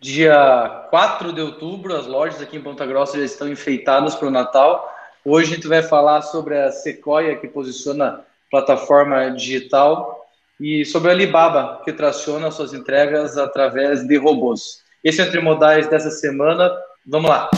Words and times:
dia 0.00 0.86
4 0.88 1.30
de 1.32 1.42
outubro, 1.42 1.94
as 1.94 2.06
lojas 2.06 2.40
aqui 2.40 2.56
em 2.56 2.62
Ponta 2.62 2.86
Grossa 2.86 3.18
já 3.18 3.24
estão 3.24 3.48
enfeitadas 3.48 4.14
para 4.14 4.28
o 4.28 4.30
Natal. 4.30 4.90
Hoje 5.22 5.52
a 5.52 5.54
gente 5.56 5.68
vai 5.68 5.82
falar 5.82 6.22
sobre 6.22 6.58
a 6.58 6.72
Sequoia, 6.72 7.36
que 7.36 7.46
posiciona 7.46 8.24
plataforma 8.50 9.30
digital, 9.30 10.26
e 10.58 10.84
sobre 10.86 11.10
a 11.10 11.12
Alibaba, 11.12 11.82
que 11.84 11.92
traciona 11.92 12.50
suas 12.50 12.72
entregas 12.72 13.36
através 13.36 14.06
de 14.06 14.16
robôs. 14.16 14.82
Esse 15.04 15.20
é 15.20 15.26
Entre 15.26 15.40
Modais 15.40 15.86
dessa 15.86 16.10
semana. 16.10 16.70
Vamos 17.06 17.30
lá! 17.30 17.50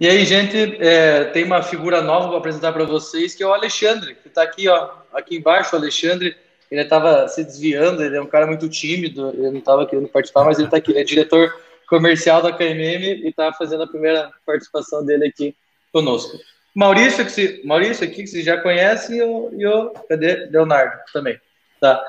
E 0.00 0.08
aí, 0.08 0.24
gente, 0.24 0.56
é, 0.82 1.24
tem 1.24 1.44
uma 1.44 1.62
figura 1.62 2.00
nova 2.00 2.28
para 2.28 2.38
apresentar 2.38 2.72
para 2.72 2.84
vocês, 2.84 3.34
que 3.34 3.42
é 3.42 3.46
o 3.46 3.52
Alexandre, 3.52 4.14
que 4.14 4.28
está 4.28 4.42
aqui, 4.42 4.66
ó, 4.66 4.92
aqui 5.12 5.36
embaixo, 5.36 5.76
o 5.76 5.78
Alexandre. 5.78 6.34
Ele 6.70 6.80
estava 6.80 7.28
se 7.28 7.44
desviando, 7.44 8.02
ele 8.02 8.16
é 8.16 8.22
um 8.22 8.26
cara 8.26 8.46
muito 8.46 8.66
tímido, 8.66 9.28
ele 9.28 9.50
não 9.50 9.58
estava 9.58 9.84
querendo 9.84 10.08
participar, 10.08 10.44
mas 10.44 10.56
ele 10.56 10.68
está 10.68 10.78
aqui, 10.78 10.90
ele 10.92 11.00
é 11.00 11.04
diretor 11.04 11.54
comercial 11.86 12.40
da 12.40 12.50
KMM 12.50 13.24
e 13.24 13.28
está 13.28 13.52
fazendo 13.52 13.82
a 13.82 13.86
primeira 13.86 14.30
participação 14.46 15.04
dele 15.04 15.26
aqui 15.26 15.54
conosco. 15.92 16.38
Maurício, 16.74 17.22
que 17.22 17.32
se, 17.32 17.60
Maurício 17.66 18.04
aqui, 18.06 18.22
que 18.22 18.28
você 18.28 18.42
já 18.42 18.56
conhece, 18.56 19.16
e 19.16 19.22
o, 19.22 19.50
e 19.54 19.66
o 19.66 19.90
cadê? 20.08 20.46
Leonardo 20.46 20.98
também. 21.12 21.38
Tá. 21.78 22.02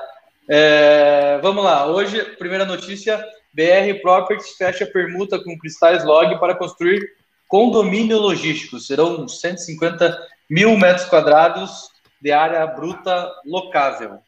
É, 0.48 1.38
vamos 1.42 1.62
lá, 1.62 1.86
hoje, 1.86 2.22
primeira 2.38 2.64
notícia, 2.64 3.22
BR 3.52 4.00
Properties 4.00 4.56
fecha 4.56 4.86
permuta 4.86 5.38
com 5.42 5.58
Cristais 5.58 6.04
Log 6.04 6.38
para 6.38 6.54
construir 6.54 7.20
condomínio 7.52 8.18
logístico. 8.18 8.80
Serão 8.80 9.28
150 9.28 10.26
mil 10.48 10.74
metros 10.78 11.04
quadrados 11.04 11.90
de 12.18 12.32
área 12.32 12.66
bruta 12.66 13.30
locável. 13.44 14.20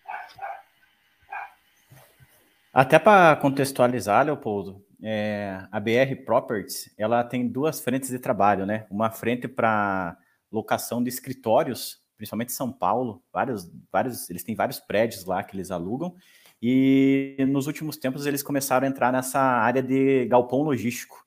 Até 2.71 2.99
para 2.99 3.35
contextualizar, 3.37 4.27
Leopoldo, 4.27 4.85
é, 5.03 5.59
a 5.73 5.81
BR 5.81 6.17
Properties 6.27 6.93
ela 6.99 7.25
tem 7.25 7.49
duas 7.49 7.81
frentes 7.81 8.11
de 8.11 8.19
trabalho, 8.19 8.67
né? 8.67 8.85
Uma 8.91 9.11
frente 9.11 9.49
para 9.49 10.19
locação 10.53 11.03
de 11.03 11.09
escritórios, 11.09 12.01
principalmente 12.19 12.51
em 12.51 12.55
São 12.55 12.71
Paulo, 12.71 13.23
vários, 13.33 13.71
vários, 13.91 14.29
eles 14.29 14.45
têm 14.45 14.55
vários 14.55 14.81
prédios 14.81 15.25
lá 15.25 15.43
que 15.43 15.57
eles 15.57 15.71
alugam, 15.71 16.15
e 16.61 17.37
nos 17.49 17.67
últimos 17.67 17.97
tempos 17.97 18.27
eles 18.27 18.43
começaram 18.43 18.87
a 18.87 18.91
entrar 18.91 19.11
nessa 19.11 19.41
área 19.41 19.83
de 19.83 20.27
galpão 20.27 20.61
logístico? 20.61 21.24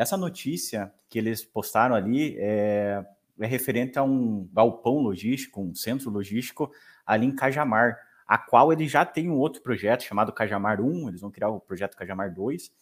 Essa 0.00 0.16
notícia 0.16 0.90
que 1.10 1.18
eles 1.18 1.44
postaram 1.44 1.94
ali 1.94 2.34
é, 2.38 3.04
é 3.38 3.46
referente 3.46 3.98
a 3.98 4.02
um 4.02 4.48
galpão 4.50 4.94
logístico, 4.94 5.60
um 5.60 5.74
centro 5.74 6.08
logístico 6.08 6.72
ali 7.04 7.26
em 7.26 7.36
Cajamar, 7.36 7.98
a 8.26 8.38
qual 8.38 8.72
ele 8.72 8.88
já 8.88 9.04
tem 9.04 9.28
um 9.28 9.36
outro 9.36 9.60
projeto 9.60 10.02
chamado 10.02 10.32
Cajamar 10.32 10.80
1, 10.80 11.08
eles 11.10 11.20
vão 11.20 11.30
criar 11.30 11.50
o 11.50 11.60
projeto 11.60 11.98
Cajamar 11.98 12.32
2, 12.32 12.72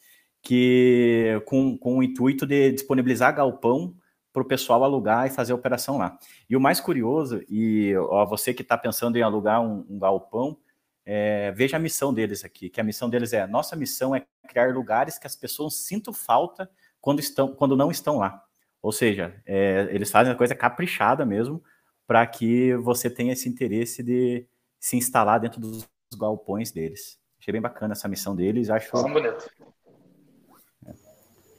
que 0.41 1.42
com, 1.44 1.77
com 1.77 1.98
o 1.98 2.05
intuito 2.05 2.47
de 2.47 2.70
disponibilizar 2.70 3.34
galpão 3.34 3.97
para 4.32 4.42
o 4.42 4.47
pessoal 4.47 4.84
alugar 4.84 5.27
e 5.27 5.30
fazer 5.30 5.50
a 5.50 5.56
operação 5.56 5.98
lá. 5.98 6.16
E 6.48 6.56
o 6.56 6.60
mais 6.60 6.78
curioso, 6.78 7.42
e 7.48 7.97
ó, 7.97 8.25
você 8.27 8.55
que 8.55 8.62
está 8.62 8.78
pensando 8.78 9.16
em 9.19 9.22
alugar 9.22 9.60
um, 9.60 9.84
um 9.91 9.98
galpão, 9.98 10.56
é, 11.05 11.50
veja 11.50 11.78
a 11.78 11.80
missão 11.80 12.14
deles 12.14 12.44
aqui, 12.44 12.70
que 12.70 12.80
a 12.80 12.84
missão 12.84 13.10
deles 13.10 13.32
é, 13.32 13.44
nossa 13.44 13.75
missão 13.75 14.14
é 14.14 14.25
criar 14.47 14.72
lugares 14.72 15.19
que 15.19 15.27
as 15.27 15.34
pessoas 15.34 15.75
sintam 15.75 16.12
falta 16.12 16.70
quando, 17.00 17.20
estão, 17.20 17.48
quando 17.48 17.76
não 17.76 17.91
estão 17.91 18.19
lá. 18.19 18.42
Ou 18.82 18.92
seja, 18.92 19.34
é, 19.44 19.88
eles 19.91 20.10
fazem 20.10 20.32
a 20.32 20.36
coisa 20.36 20.54
caprichada 20.54 21.25
mesmo 21.25 21.62
para 22.06 22.26
que 22.26 22.75
você 22.76 23.10
tenha 23.10 23.32
esse 23.32 23.48
interesse 23.48 24.03
de 24.03 24.47
se 24.81 24.97
instalar 24.97 25.41
dentro 25.41 25.60
dos 25.60 25.87
galpões 26.16 26.72
deles. 26.72 27.19
Achei 27.41 27.53
bem 27.53 27.60
bacana 27.60 27.92
essa 27.92 28.08
missão 28.08 28.34
deles, 28.34 28.70
acho. 28.70 28.91
bonito. 28.92 29.50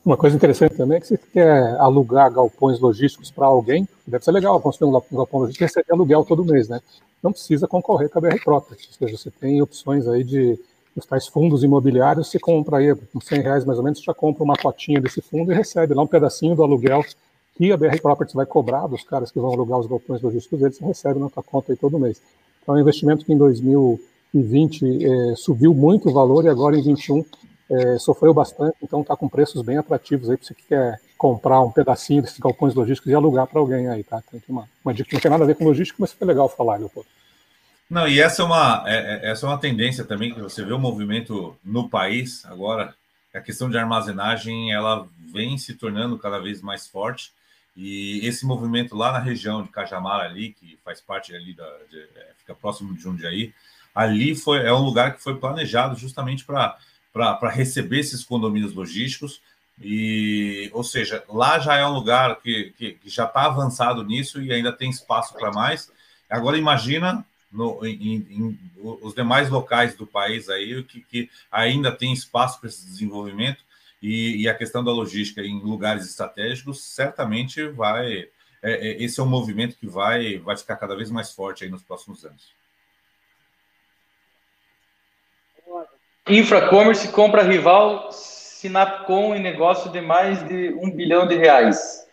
Uma 0.03 0.17
coisa 0.17 0.35
interessante 0.35 0.75
também 0.75 0.97
é 0.97 1.01
que 1.01 1.07
se 1.07 1.17
quer 1.17 1.75
alugar 1.79 2.31
galpões 2.31 2.79
logísticos 2.79 3.29
para 3.29 3.45
alguém, 3.45 3.88
deve 4.07 4.23
ser 4.23 4.31
legal 4.31 4.59
construir 4.59 4.89
um 4.89 5.01
galpão 5.11 5.41
logístico 5.41 5.63
e 5.63 5.67
receber 5.67 5.91
aluguel 5.91 6.23
todo 6.23 6.45
mês, 6.45 6.69
né? 6.69 6.79
Não 7.22 7.31
precisa 7.31 7.67
concorrer 7.67 8.09
com 8.09 8.17
a 8.17 8.22
BR 8.22 8.41
Property, 8.44 8.88
ou 8.88 8.94
seja, 8.94 9.17
você 9.17 9.29
tem 9.29 9.61
opções 9.61 10.07
aí 10.07 10.23
de 10.23 10.57
os 10.95 11.05
tais 11.05 11.27
fundos 11.27 11.63
imobiliários, 11.63 12.29
você 12.29 12.39
compra 12.39 12.77
aí, 12.77 12.95
com 12.95 13.22
100 13.22 13.41
reais 13.41 13.66
mais 13.66 13.77
ou 13.77 13.83
menos, 13.83 14.01
já 14.01 14.13
compra 14.13 14.44
uma 14.44 14.55
cotinha 14.55 15.00
desse 15.00 15.22
fundo 15.22 15.51
e 15.51 15.55
recebe 15.55 15.94
lá 15.94 16.03
um 16.03 16.07
pedacinho 16.07 16.55
do 16.55 16.63
aluguel 16.63 17.03
que 17.55 17.72
a 17.72 17.77
BR 17.77 18.00
Properties 18.01 18.33
vai 18.33 18.45
cobrar 18.45 18.88
dos 18.88 19.03
caras 19.03 19.31
que 19.31 19.39
vão 19.39 19.51
alugar 19.51 19.79
os 19.79 19.88
galpões 19.88 20.22
logísticos 20.22 20.59
deles, 20.59 20.79
recebe 20.79 21.19
na 21.19 21.29
sua 21.29 21.44
conta 21.44 21.72
aí 21.72 21.78
todo 21.78 21.99
mês. 21.99 22.22
Então, 22.61 22.75
é 22.75 22.78
um 22.78 22.81
investimento 22.81 23.25
que 23.25 23.33
em 23.33 23.38
2020 23.38 25.05
é, 25.05 25.35
subiu 25.35 25.73
muito 25.73 26.09
o 26.09 26.13
valor 26.13 26.45
e 26.45 26.49
agora 26.49 26.75
em 26.75 26.83
2021 26.83 27.25
é, 27.69 27.99
sofreu 27.99 28.33
bastante, 28.33 28.78
então 28.81 29.01
está 29.01 29.16
com 29.16 29.29
preços 29.29 29.61
bem 29.61 29.78
atrativos 29.78 30.29
aí 30.29 30.38
para 30.38 30.47
você 30.47 30.55
que 30.55 30.67
quer 30.67 30.99
comprar 31.17 31.61
um 31.61 31.69
pedacinho 31.69 32.22
desses 32.22 32.39
galpões 32.39 32.73
logísticos 32.73 33.11
e 33.11 33.16
alugar 33.16 33.45
para 33.45 33.59
alguém 33.59 33.88
aí, 33.89 34.03
tá? 34.03 34.23
Tem 34.31 34.41
uma, 34.47 34.67
uma 34.83 34.94
dica 34.94 35.09
que 35.09 35.16
não 35.16 35.22
tem 35.22 35.29
nada 35.29 35.44
a 35.44 35.47
ver 35.47 35.55
com 35.55 35.66
logística, 35.66 35.97
mas 35.99 36.13
foi 36.13 36.25
legal 36.25 36.47
falar, 36.47 36.78
Leopoldo. 36.78 37.09
Não, 37.89 38.07
e 38.07 38.19
essa 38.19 38.44
é 38.44 38.45
uma, 38.45 38.83
é, 38.85 38.95
é, 38.95 39.31
essa 39.31 39.45
é 39.45 39.50
uma 39.50 39.57
tendência 39.57 40.05
também 40.05 40.31
que 40.33 40.39
você 40.39 40.63
vê 40.63 40.72
o 40.72 40.79
movimento 40.79 41.57
no 41.63 41.89
país 41.89 42.45
agora. 42.45 42.95
A 43.33 43.39
questão 43.39 43.69
de 43.69 43.77
armazenagem 43.77 44.72
ela 44.72 45.07
vem 45.31 45.57
se 45.57 45.73
tornando 45.73 46.17
cada 46.17 46.39
vez 46.39 46.61
mais 46.61 46.88
forte 46.88 47.31
e 47.75 48.19
esse 48.25 48.45
movimento 48.45 48.95
lá 48.95 49.11
na 49.11 49.19
região 49.19 49.63
de 49.63 49.69
Cajamar 49.69 50.22
ali, 50.22 50.51
que 50.51 50.78
faz 50.83 51.01
parte 51.01 51.35
ali 51.35 51.53
da, 51.53 51.66
de, 51.89 51.99
é, 52.16 52.31
fica 52.39 52.53
próximo 52.53 52.94
de 52.94 53.01
Jundiaí, 53.01 53.53
ali 53.94 54.35
foi 54.35 54.66
é 54.66 54.73
um 54.73 54.83
lugar 54.83 55.16
que 55.16 55.23
foi 55.23 55.38
planejado 55.38 55.95
justamente 55.95 56.45
para 56.45 56.78
para 57.11 57.49
receber 57.49 57.99
esses 57.99 58.23
condomínios 58.23 58.73
logísticos 58.73 59.41
e, 59.81 60.69
ou 60.73 60.83
seja, 60.83 61.23
lá 61.28 61.57
já 61.57 61.75
é 61.75 61.85
um 61.85 61.94
lugar 61.94 62.35
que, 62.39 62.72
que, 62.78 62.94
que 62.94 63.09
já 63.09 63.25
está 63.25 63.45
avançado 63.45 64.03
nisso 64.03 64.41
e 64.41 64.53
ainda 64.53 64.72
tem 64.72 64.89
espaço 64.89 65.33
para 65.33 65.51
mais. 65.51 65.91
Agora 66.29 66.57
imagina 66.57 67.25
no, 67.51 67.85
em, 67.85 68.15
em, 68.29 68.59
os 68.77 69.13
demais 69.13 69.49
locais 69.49 69.95
do 69.95 70.05
país 70.05 70.49
aí 70.49 70.83
que, 70.83 71.01
que 71.01 71.29
ainda 71.51 71.91
tem 71.91 72.13
espaço 72.13 72.59
para 72.59 72.69
esse 72.69 72.85
desenvolvimento 72.85 73.63
e, 74.01 74.43
e, 74.43 74.49
a 74.49 74.53
questão 74.53 74.83
da 74.83 74.91
logística 74.91 75.41
em 75.41 75.59
lugares 75.59 76.05
estratégicos 76.05 76.81
certamente 76.83 77.67
vai 77.67 78.29
é, 78.61 78.89
é, 78.89 79.03
esse 79.03 79.19
é 79.19 79.23
um 79.23 79.27
movimento 79.27 79.77
que 79.77 79.87
vai 79.87 80.37
vai 80.37 80.55
ficar 80.55 80.75
cada 80.75 80.95
vez 80.95 81.09
mais 81.09 81.31
forte 81.31 81.63
aí 81.63 81.69
nos 81.69 81.83
próximos 81.83 82.23
anos. 82.25 82.53
Infracommerce 86.27 87.07
compra 87.11 87.41
rival 87.41 88.11
Sinapcom 88.11 89.33
em 89.33 89.41
negócio 89.41 89.91
de 89.91 89.99
mais 89.99 90.47
de 90.47 90.69
um 90.73 90.91
bilhão 90.91 91.27
de 91.27 91.35
reais 91.35 92.07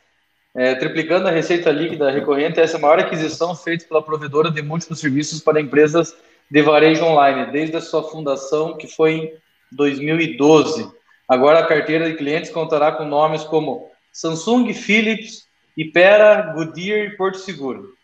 é, 0.57 0.75
triplicando 0.75 1.29
a 1.29 1.31
receita 1.31 1.71
líquida 1.71 2.11
recorrente, 2.11 2.59
essa 2.59 2.77
é 2.77 2.79
a 2.79 2.81
maior 2.81 2.99
aquisição 2.99 3.55
feita 3.55 3.85
pela 3.87 4.03
provedora 4.03 4.51
de 4.51 4.63
múltiplos 4.63 5.01
serviços 5.01 5.41
para 5.41 5.61
empresas 5.61 6.17
de 6.51 6.63
varejo 6.63 7.05
online, 7.05 7.53
desde 7.53 7.77
a 7.77 7.81
sua 7.81 8.03
fundação, 8.03 8.77
que 8.77 8.87
foi 8.87 9.13
em 9.13 9.33
2012. 9.73 10.91
Agora 11.29 11.59
a 11.59 11.67
carteira 11.67 12.09
de 12.09 12.17
clientes 12.17 12.51
contará 12.51 12.93
com 12.93 13.05
nomes 13.05 13.45
como 13.45 13.91
Samsung, 14.13 14.73
Philips, 14.73 15.47
Ipera, 15.77 16.53
Goodyear 16.55 17.07
e 17.07 17.17
Porto 17.17 17.39
Seguro. 17.39 17.96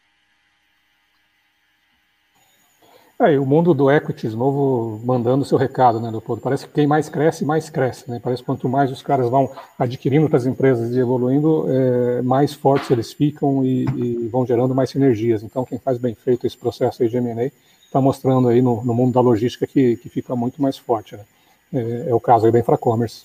É, 3.25 3.39
o 3.39 3.47
mundo 3.47 3.73
do 3.73 3.89
equities 3.89 4.35
novo 4.35 5.01
mandando 5.05 5.45
seu 5.45 5.57
recado, 5.57 6.01
né, 6.01 6.11
Leopoldo? 6.11 6.43
Parece 6.43 6.67
que 6.67 6.73
quem 6.73 6.89
mais 6.89 7.09
cresce, 7.09 7.45
mais 7.45 7.71
cresce, 7.71 8.11
né? 8.11 8.21
Parece 8.21 8.43
que 8.43 8.47
quanto 8.47 8.69
mais 8.69 8.91
os 8.91 9.01
caras 9.01 9.31
vão 9.31 9.49
adquirindo 9.79 10.25
outras 10.25 10.45
empresas 10.45 10.91
e 10.91 10.99
evoluindo, 10.99 11.67
é, 11.69 12.23
mais 12.23 12.53
fortes 12.53 12.91
eles 12.91 13.13
ficam 13.13 13.65
e, 13.65 13.85
e, 13.85 14.29
vão 14.29 14.45
gerando 14.45 14.75
mais 14.75 14.91
sinergias. 14.91 15.45
Então, 15.45 15.65
quem 15.65 15.79
faz 15.79 15.99
bem 15.99 16.17
feito 16.17 16.49
esse 16.49 16.57
processo 16.57 17.03
aí 17.03 17.09
de 17.09 17.17
M&A 17.17 17.51
está 17.85 18.01
mostrando 18.01 18.49
aí 18.49 18.61
no, 18.61 18.83
no, 18.83 18.93
mundo 18.93 19.13
da 19.13 19.21
logística 19.21 19.69
que, 19.69 19.97
que 19.99 20.09
fica 20.09 20.35
muito 20.35 20.61
mais 20.61 20.77
forte, 20.77 21.15
né? 21.15 21.25
É, 21.73 22.11
é 22.11 22.15
o 22.15 22.19
caso 22.19 22.47
aí 22.47 22.51
da 22.51 22.59
Infracommerce. 22.59 23.25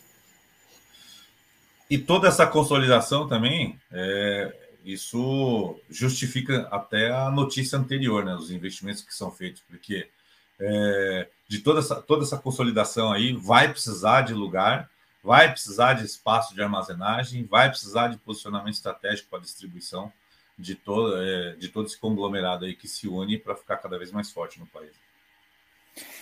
E 1.90 1.98
toda 1.98 2.28
essa 2.28 2.46
consolidação 2.46 3.28
também 3.28 3.80
é, 3.92 4.54
isso 4.94 5.80
justifica 5.90 6.68
até 6.72 7.12
a 7.12 7.30
notícia 7.30 7.78
anterior, 7.78 8.24
né? 8.24 8.36
Os 8.36 8.52
investimentos 8.52 9.02
que 9.02 9.14
são 9.14 9.32
feitos, 9.32 9.62
porque 9.68 10.10
é, 10.60 11.28
de 11.48 11.60
toda 11.60 11.80
essa, 11.80 12.02
toda 12.02 12.24
essa 12.24 12.38
consolidação 12.38 13.12
aí 13.12 13.34
vai 13.34 13.70
precisar 13.70 14.22
de 14.22 14.34
lugar, 14.34 14.90
vai 15.24 15.52
precisar 15.52 15.94
de 15.94 16.06
espaço 16.06 16.56
de 16.56 16.62
armazenagem, 16.62 17.44
vai 17.44 17.70
precisar 17.70 18.08
de 18.08 18.18
posicionamento 18.18 18.76
estratégico 18.76 19.30
para 19.30 19.40
distribuição 19.40 20.12
de 20.58 20.74
todo, 20.74 21.22
é, 21.22 21.56
de 21.56 21.68
todo 21.68 21.86
esse 21.86 22.00
conglomerado 22.00 22.66
aí 22.66 22.76
que 22.76 22.88
se 22.88 23.08
une 23.08 23.38
para 23.38 23.56
ficar 23.56 23.78
cada 23.78 23.98
vez 23.98 24.12
mais 24.12 24.32
forte 24.32 24.60
no 24.60 24.66
país. 24.68 24.92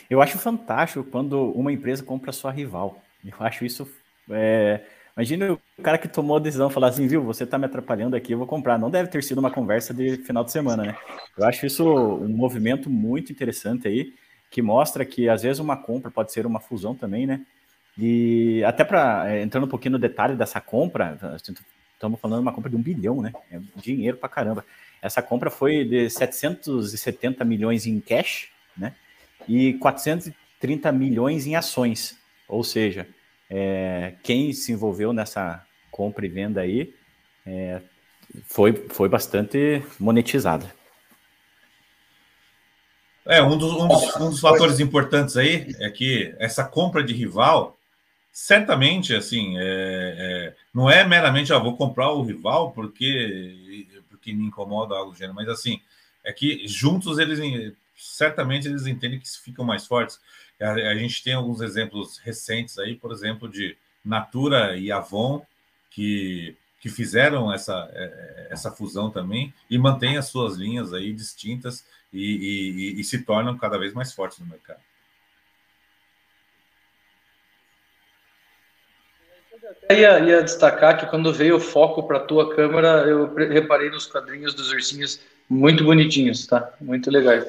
Eu 0.09 0.21
acho 0.21 0.37
fantástico 0.37 1.03
quando 1.03 1.51
uma 1.51 1.71
empresa 1.71 2.03
compra 2.03 2.31
sua 2.31 2.51
rival. 2.51 3.01
Eu 3.23 3.35
acho 3.39 3.65
isso. 3.65 3.89
É... 4.29 4.85
Imagina 5.15 5.53
o 5.53 5.81
cara 5.81 5.97
que 5.97 6.09
tomou 6.09 6.35
a 6.35 6.41
decisão 6.41 6.69
falar 6.69 6.89
assim, 6.89 7.07
viu, 7.07 7.23
você 7.23 7.45
está 7.45 7.57
me 7.57 7.65
atrapalhando 7.65 8.17
aqui, 8.17 8.33
eu 8.33 8.37
vou 8.37 8.45
comprar. 8.45 8.77
Não 8.77 8.89
deve 8.89 9.09
ter 9.09 9.23
sido 9.23 9.37
uma 9.37 9.49
conversa 9.49 9.93
de 9.93 10.17
final 10.17 10.43
de 10.43 10.51
semana, 10.51 10.83
né? 10.83 10.97
Eu 11.37 11.45
acho 11.45 11.65
isso 11.65 11.85
um 11.87 12.27
movimento 12.27 12.89
muito 12.89 13.31
interessante 13.31 13.87
aí, 13.87 14.13
que 14.51 14.61
mostra 14.61 15.05
que 15.05 15.29
às 15.29 15.43
vezes 15.43 15.59
uma 15.59 15.77
compra 15.77 16.11
pode 16.11 16.33
ser 16.33 16.45
uma 16.45 16.59
fusão 16.59 16.93
também, 16.93 17.25
né? 17.25 17.45
E 17.97 18.61
até 18.65 18.83
para 18.83 19.31
é, 19.31 19.41
entrando 19.41 19.63
um 19.63 19.69
pouquinho 19.69 19.93
no 19.93 19.99
detalhe 19.99 20.35
dessa 20.35 20.59
compra, 20.59 21.17
estamos 21.35 22.19
falando 22.19 22.39
de 22.39 22.47
uma 22.47 22.53
compra 22.53 22.69
de 22.69 22.75
um 22.75 22.81
bilhão, 22.81 23.21
né? 23.21 23.31
É 23.49 23.57
dinheiro 23.77 24.17
para 24.17 24.27
caramba. 24.27 24.65
Essa 25.01 25.21
compra 25.21 25.49
foi 25.49 25.85
de 25.85 26.09
770 26.09 27.45
milhões 27.45 27.87
em 27.87 28.01
cash, 28.01 28.49
né? 28.77 28.93
E 29.47 29.75
430 29.75 30.91
milhões 30.91 31.47
em 31.47 31.55
ações. 31.55 32.17
Ou 32.49 32.65
seja, 32.65 33.07
é, 33.49 34.15
quem 34.23 34.51
se 34.53 34.71
envolveu 34.71 35.13
nessa 35.13 35.65
compra 35.91 36.25
e 36.25 36.29
venda 36.29 36.61
aí 36.61 36.93
é, 37.45 37.81
foi, 38.45 38.73
foi 38.89 39.07
bastante 39.07 39.83
monetizada. 39.99 40.73
É, 43.25 43.41
um 43.41 43.57
dos, 43.57 43.73
um, 43.73 43.87
dos, 43.87 44.15
um 44.17 44.29
dos 44.29 44.39
fatores 44.39 44.79
importantes 44.79 45.35
aí 45.35 45.73
é 45.79 45.89
que 45.89 46.35
essa 46.37 46.63
compra 46.63 47.03
de 47.03 47.13
rival, 47.13 47.75
certamente, 48.31 49.15
assim, 49.15 49.57
é, 49.57 49.63
é, 49.63 50.55
não 50.73 50.89
é 50.89 51.03
meramente, 51.07 51.51
ah, 51.51 51.57
vou 51.57 51.75
comprar 51.75 52.11
o 52.11 52.23
rival 52.23 52.71
porque 52.71 53.87
que 54.25 54.33
me 54.33 54.47
incomoda 54.47 54.95
algo 54.95 55.11
do 55.11 55.17
gênero, 55.17 55.35
mas 55.35 55.47
assim, 55.47 55.79
é 56.23 56.33
que 56.33 56.67
juntos 56.67 57.19
eles 57.19 57.39
certamente 57.95 58.67
eles 58.67 58.85
entendem 58.85 59.19
que 59.19 59.29
ficam 59.39 59.63
mais 59.65 59.85
fortes. 59.85 60.19
A, 60.61 60.71
a 60.71 60.95
gente 60.95 61.23
tem 61.23 61.33
alguns 61.33 61.61
exemplos 61.61 62.17
recentes 62.17 62.77
aí, 62.77 62.95
por 62.95 63.11
exemplo, 63.11 63.49
de 63.49 63.77
Natura 64.03 64.77
e 64.77 64.91
Avon, 64.91 65.45
que, 65.89 66.55
que 66.79 66.89
fizeram 66.89 67.51
essa, 67.51 67.89
é, 67.93 68.47
essa 68.51 68.71
fusão 68.71 69.09
também 69.09 69.53
e 69.69 69.77
mantêm 69.77 70.17
as 70.17 70.27
suas 70.27 70.55
linhas 70.55 70.93
aí 70.93 71.13
distintas 71.13 71.85
e, 72.13 72.95
e, 72.95 72.99
e 72.99 73.03
se 73.03 73.23
tornam 73.23 73.57
cada 73.57 73.77
vez 73.77 73.93
mais 73.93 74.13
fortes 74.13 74.39
no 74.39 74.45
mercado. 74.45 74.79
ia, 79.89 80.19
ia 80.19 80.43
destacar 80.43 80.97
que 80.97 81.05
quando 81.07 81.33
veio 81.33 81.57
o 81.57 81.59
foco 81.59 82.03
para 82.03 82.17
a 82.17 82.23
tua 82.23 82.55
câmera, 82.55 83.05
eu 83.07 83.33
reparei 83.33 83.89
nos 83.89 84.05
quadrinhos 84.05 84.53
dos 84.53 84.71
ursinhos 84.71 85.19
muito 85.49 85.83
bonitinhos, 85.83 86.45
tá? 86.47 86.73
Muito 86.81 87.09
legais 87.09 87.45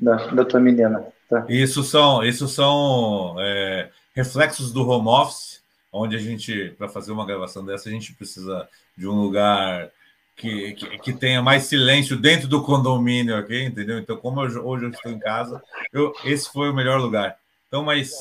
da, 0.00 0.16
da 0.28 0.44
tua 0.44 0.60
menina. 0.60 1.04
Tá? 1.28 1.44
Isso 1.48 1.82
são, 1.82 2.24
isso 2.24 2.48
são 2.48 3.36
é, 3.38 3.90
reflexos 4.14 4.72
do 4.72 4.88
home 4.88 5.08
office, 5.08 5.62
onde 5.92 6.16
a 6.16 6.18
gente, 6.18 6.74
para 6.78 6.88
fazer 6.88 7.12
uma 7.12 7.26
gravação 7.26 7.64
dessa, 7.64 7.88
a 7.88 7.92
gente 7.92 8.14
precisa 8.14 8.68
de 8.96 9.06
um 9.06 9.20
lugar 9.20 9.90
que, 10.36 10.72
que, 10.72 10.98
que, 10.98 11.12
tenha 11.12 11.42
mais 11.42 11.64
silêncio 11.64 12.16
dentro 12.16 12.48
do 12.48 12.62
condomínio 12.62 13.36
aqui, 13.36 13.62
entendeu? 13.62 13.98
Então, 13.98 14.16
como 14.16 14.42
eu, 14.42 14.66
hoje 14.66 14.86
eu 14.86 14.90
estou 14.90 15.12
em 15.12 15.18
casa, 15.18 15.62
eu, 15.92 16.12
esse 16.24 16.50
foi 16.50 16.70
o 16.70 16.74
melhor 16.74 17.00
lugar. 17.00 17.36
Então, 17.68 17.84
mas. 17.84 18.12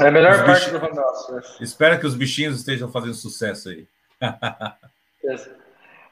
É 0.00 0.08
a 0.08 0.10
melhor 0.12 0.44
parte 0.44 0.70
do 0.70 0.76
home 0.76 0.98
office. 0.98 1.60
Espero 1.60 1.98
que 1.98 2.06
os 2.06 2.14
bichinhos 2.14 2.56
estejam 2.56 2.90
fazendo 2.90 3.14
sucesso 3.14 3.70
aí. 3.70 3.86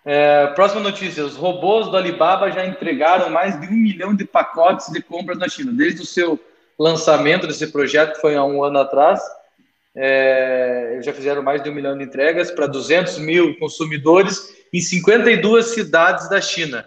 é, 0.05 0.49
próxima 0.49 0.83
notícia: 0.83 1.25
os 1.25 1.37
robôs 1.37 1.89
do 1.89 1.97
Alibaba 1.97 2.51
já 2.51 2.67
entregaram 2.67 3.31
mais 3.31 3.59
de 3.61 3.67
um 3.67 3.73
milhão 3.73 4.15
de 4.15 4.25
pacotes 4.25 4.93
de 4.93 5.03
compras 5.03 5.39
na 5.39 5.49
China. 5.49 5.73
Desde 5.73 6.03
o 6.03 6.07
seu 6.07 6.39
lançamento 6.79 7.47
desse 7.47 7.67
projeto, 7.69 8.15
que 8.15 8.21
foi 8.21 8.37
há 8.37 8.45
um 8.45 8.63
ano 8.63 8.81
atrás, 8.81 9.21
é, 9.97 10.99
já 11.03 11.13
fizeram 11.13 11.43
mais 11.43 11.63
de 11.63 11.71
um 11.71 11.75
milhão 11.75 11.97
de 11.97 12.05
entregas 12.05 12.51
para 12.51 12.67
200 12.67 13.19
mil 13.19 13.57
consumidores 13.59 14.53
em 14.73 14.81
52 14.81 15.67
cidades 15.67 16.29
da 16.29 16.41
China. 16.41 16.87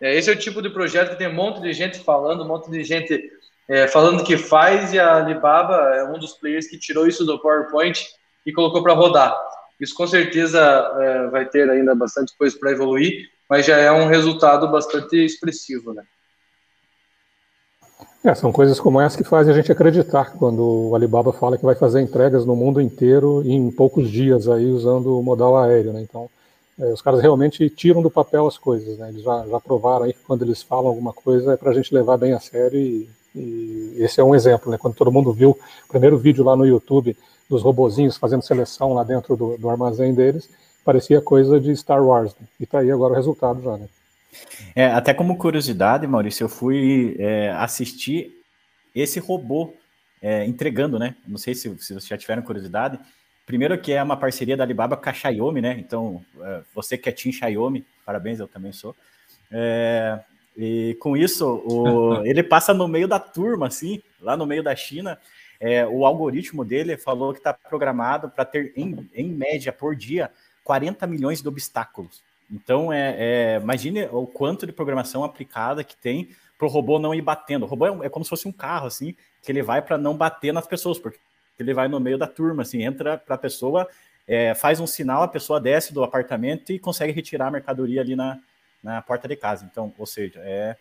É, 0.00 0.16
esse 0.16 0.30
é 0.30 0.32
o 0.32 0.38
tipo 0.38 0.62
de 0.62 0.70
projeto 0.70 1.10
que 1.10 1.16
tem 1.16 1.28
um 1.28 1.34
monte 1.34 1.60
de 1.60 1.72
gente 1.72 1.98
falando, 1.98 2.42
um 2.42 2.48
monte 2.48 2.70
de 2.70 2.82
gente 2.82 3.30
é, 3.68 3.86
falando 3.86 4.24
que 4.24 4.36
faz, 4.36 4.92
e 4.94 4.98
a 4.98 5.16
Alibaba 5.16 5.76
é 5.94 6.04
um 6.04 6.18
dos 6.18 6.32
players 6.32 6.66
que 6.66 6.78
tirou 6.78 7.06
isso 7.06 7.24
do 7.24 7.38
PowerPoint 7.38 8.06
e 8.46 8.52
colocou 8.52 8.82
para 8.82 8.94
rodar. 8.94 9.36
Isso 9.80 9.94
com 9.94 10.06
certeza 10.06 10.60
é, 10.60 11.28
vai 11.28 11.46
ter 11.46 11.68
ainda 11.70 11.94
bastante 11.94 12.36
coisa 12.36 12.56
para 12.58 12.72
evoluir, 12.72 13.28
mas 13.48 13.66
já 13.66 13.76
é 13.76 13.90
um 13.90 14.06
resultado 14.06 14.68
bastante 14.70 15.16
expressivo, 15.16 15.94
né? 15.94 16.02
É, 18.24 18.34
são 18.34 18.50
coisas 18.50 18.80
como 18.80 19.00
essa 19.00 19.16
que 19.16 19.22
fazem 19.22 19.52
a 19.52 19.56
gente 19.56 19.70
acreditar 19.70 20.32
quando 20.32 20.90
o 20.90 20.94
Alibaba 20.94 21.32
fala 21.32 21.56
que 21.56 21.64
vai 21.64 21.76
fazer 21.76 22.00
entregas 22.00 22.44
no 22.44 22.56
mundo 22.56 22.80
inteiro 22.80 23.42
em 23.44 23.70
poucos 23.70 24.10
dias 24.10 24.48
aí 24.48 24.66
usando 24.66 25.18
o 25.18 25.22
modal 25.22 25.56
aéreo, 25.56 25.92
né? 25.92 26.02
Então, 26.02 26.28
é, 26.78 26.92
os 26.92 27.00
caras 27.00 27.20
realmente 27.20 27.70
tiram 27.70 28.02
do 28.02 28.10
papel 28.10 28.46
as 28.46 28.58
coisas, 28.58 28.98
né? 28.98 29.10
Eles 29.10 29.22
já, 29.22 29.46
já 29.46 29.60
provaram 29.60 30.04
aí 30.04 30.12
que 30.12 30.22
quando 30.26 30.42
eles 30.42 30.62
falam 30.62 30.88
alguma 30.88 31.12
coisa 31.12 31.52
é 31.52 31.56
para 31.56 31.70
a 31.70 31.74
gente 31.74 31.94
levar 31.94 32.16
bem 32.16 32.32
a 32.32 32.40
sério 32.40 32.78
e 32.78 33.08
e 33.34 33.94
esse 33.98 34.20
é 34.20 34.24
um 34.24 34.34
exemplo, 34.34 34.70
né? 34.70 34.78
Quando 34.78 34.94
todo 34.94 35.12
mundo 35.12 35.32
viu 35.32 35.50
o 35.50 35.88
primeiro 35.88 36.18
vídeo 36.18 36.44
lá 36.44 36.56
no 36.56 36.66
YouTube 36.66 37.16
dos 37.48 37.62
robozinhos 37.62 38.16
fazendo 38.16 38.42
seleção 38.42 38.92
lá 38.92 39.02
dentro 39.02 39.36
do, 39.36 39.56
do 39.56 39.70
armazém 39.70 40.14
deles, 40.14 40.48
parecia 40.84 41.20
coisa 41.20 41.60
de 41.60 41.74
Star 41.76 42.04
Wars. 42.04 42.34
Né? 42.38 42.46
E 42.60 42.66
tá 42.66 42.80
aí 42.80 42.90
agora 42.90 43.12
o 43.12 43.16
resultado 43.16 43.62
já, 43.62 43.76
né? 43.76 43.88
É, 44.74 44.86
até 44.86 45.14
como 45.14 45.36
curiosidade, 45.36 46.06
Maurício, 46.06 46.44
eu 46.44 46.48
fui 46.48 47.16
é, 47.18 47.50
assistir 47.52 48.32
esse 48.94 49.18
robô 49.18 49.74
é, 50.20 50.44
entregando, 50.44 50.98
né? 50.98 51.14
Não 51.26 51.38
sei 51.38 51.54
se, 51.54 51.62
se 51.78 51.94
vocês 51.94 52.06
já 52.06 52.18
tiveram 52.18 52.42
curiosidade. 52.42 52.98
Primeiro 53.46 53.78
que 53.80 53.92
é 53.92 54.02
uma 54.02 54.16
parceria 54.16 54.56
da 54.56 54.64
Alibaba 54.64 54.96
com 54.96 55.08
a 55.08 55.12
Xiaomi, 55.12 55.60
né? 55.60 55.76
Então, 55.78 56.22
é, 56.40 56.60
você 56.74 56.98
que 56.98 57.08
é 57.08 57.12
Team 57.12 57.32
Xiaomi, 57.32 57.84
parabéns, 58.04 58.40
eu 58.40 58.48
também 58.48 58.72
sou. 58.72 58.94
É, 59.50 60.20
e 60.56 60.96
com 61.00 61.16
isso, 61.16 61.62
o, 61.64 62.22
ele 62.26 62.42
passa 62.42 62.74
no 62.74 62.86
meio 62.86 63.08
da 63.08 63.18
turma, 63.18 63.68
assim, 63.68 64.02
lá 64.20 64.36
no 64.36 64.44
meio 64.44 64.62
da 64.62 64.74
China. 64.76 65.18
É, 65.60 65.86
o 65.86 66.06
algoritmo 66.06 66.64
dele 66.64 66.96
falou 66.96 67.32
que 67.32 67.40
está 67.40 67.52
programado 67.52 68.28
para 68.30 68.44
ter, 68.44 68.72
em, 68.76 69.08
em 69.14 69.28
média, 69.28 69.72
por 69.72 69.96
dia, 69.96 70.30
40 70.62 71.06
milhões 71.06 71.42
de 71.42 71.48
obstáculos. 71.48 72.22
Então, 72.50 72.92
é, 72.92 73.16
é, 73.18 73.60
imagine 73.60 74.06
o 74.12 74.26
quanto 74.26 74.66
de 74.66 74.72
programação 74.72 75.24
aplicada 75.24 75.84
que 75.84 75.96
tem 75.96 76.28
para 76.56 76.66
o 76.66 76.70
robô 76.70 76.98
não 76.98 77.14
ir 77.14 77.22
batendo. 77.22 77.64
O 77.64 77.68
robô 77.68 77.86
é, 77.86 78.06
é, 78.06 78.08
como 78.08 78.24
se 78.24 78.28
fosse 78.28 78.48
um 78.48 78.52
carro, 78.52 78.86
assim, 78.86 79.14
que 79.42 79.52
ele 79.52 79.62
vai 79.62 79.82
para 79.82 79.98
não 79.98 80.16
bater 80.16 80.52
nas 80.52 80.66
pessoas, 80.66 80.98
porque 80.98 81.18
ele 81.58 81.74
vai 81.74 81.88
no 81.88 82.00
meio 82.00 82.16
da 82.16 82.26
turma, 82.26 82.62
assim, 82.62 82.82
entra 82.82 83.18
para 83.18 83.34
a 83.34 83.38
pessoa, 83.38 83.88
é, 84.26 84.54
faz 84.54 84.80
um 84.80 84.86
sinal, 84.86 85.22
a 85.22 85.28
pessoa 85.28 85.60
desce 85.60 85.92
do 85.92 86.02
apartamento 86.02 86.72
e 86.72 86.78
consegue 86.78 87.12
retirar 87.12 87.48
a 87.48 87.50
mercadoria 87.50 88.00
ali 88.00 88.16
na, 88.16 88.38
na 88.82 89.02
porta 89.02 89.28
de 89.28 89.36
casa. 89.36 89.68
Então, 89.70 89.92
ou 89.98 90.06
seja, 90.06 90.40
é, 90.40 90.76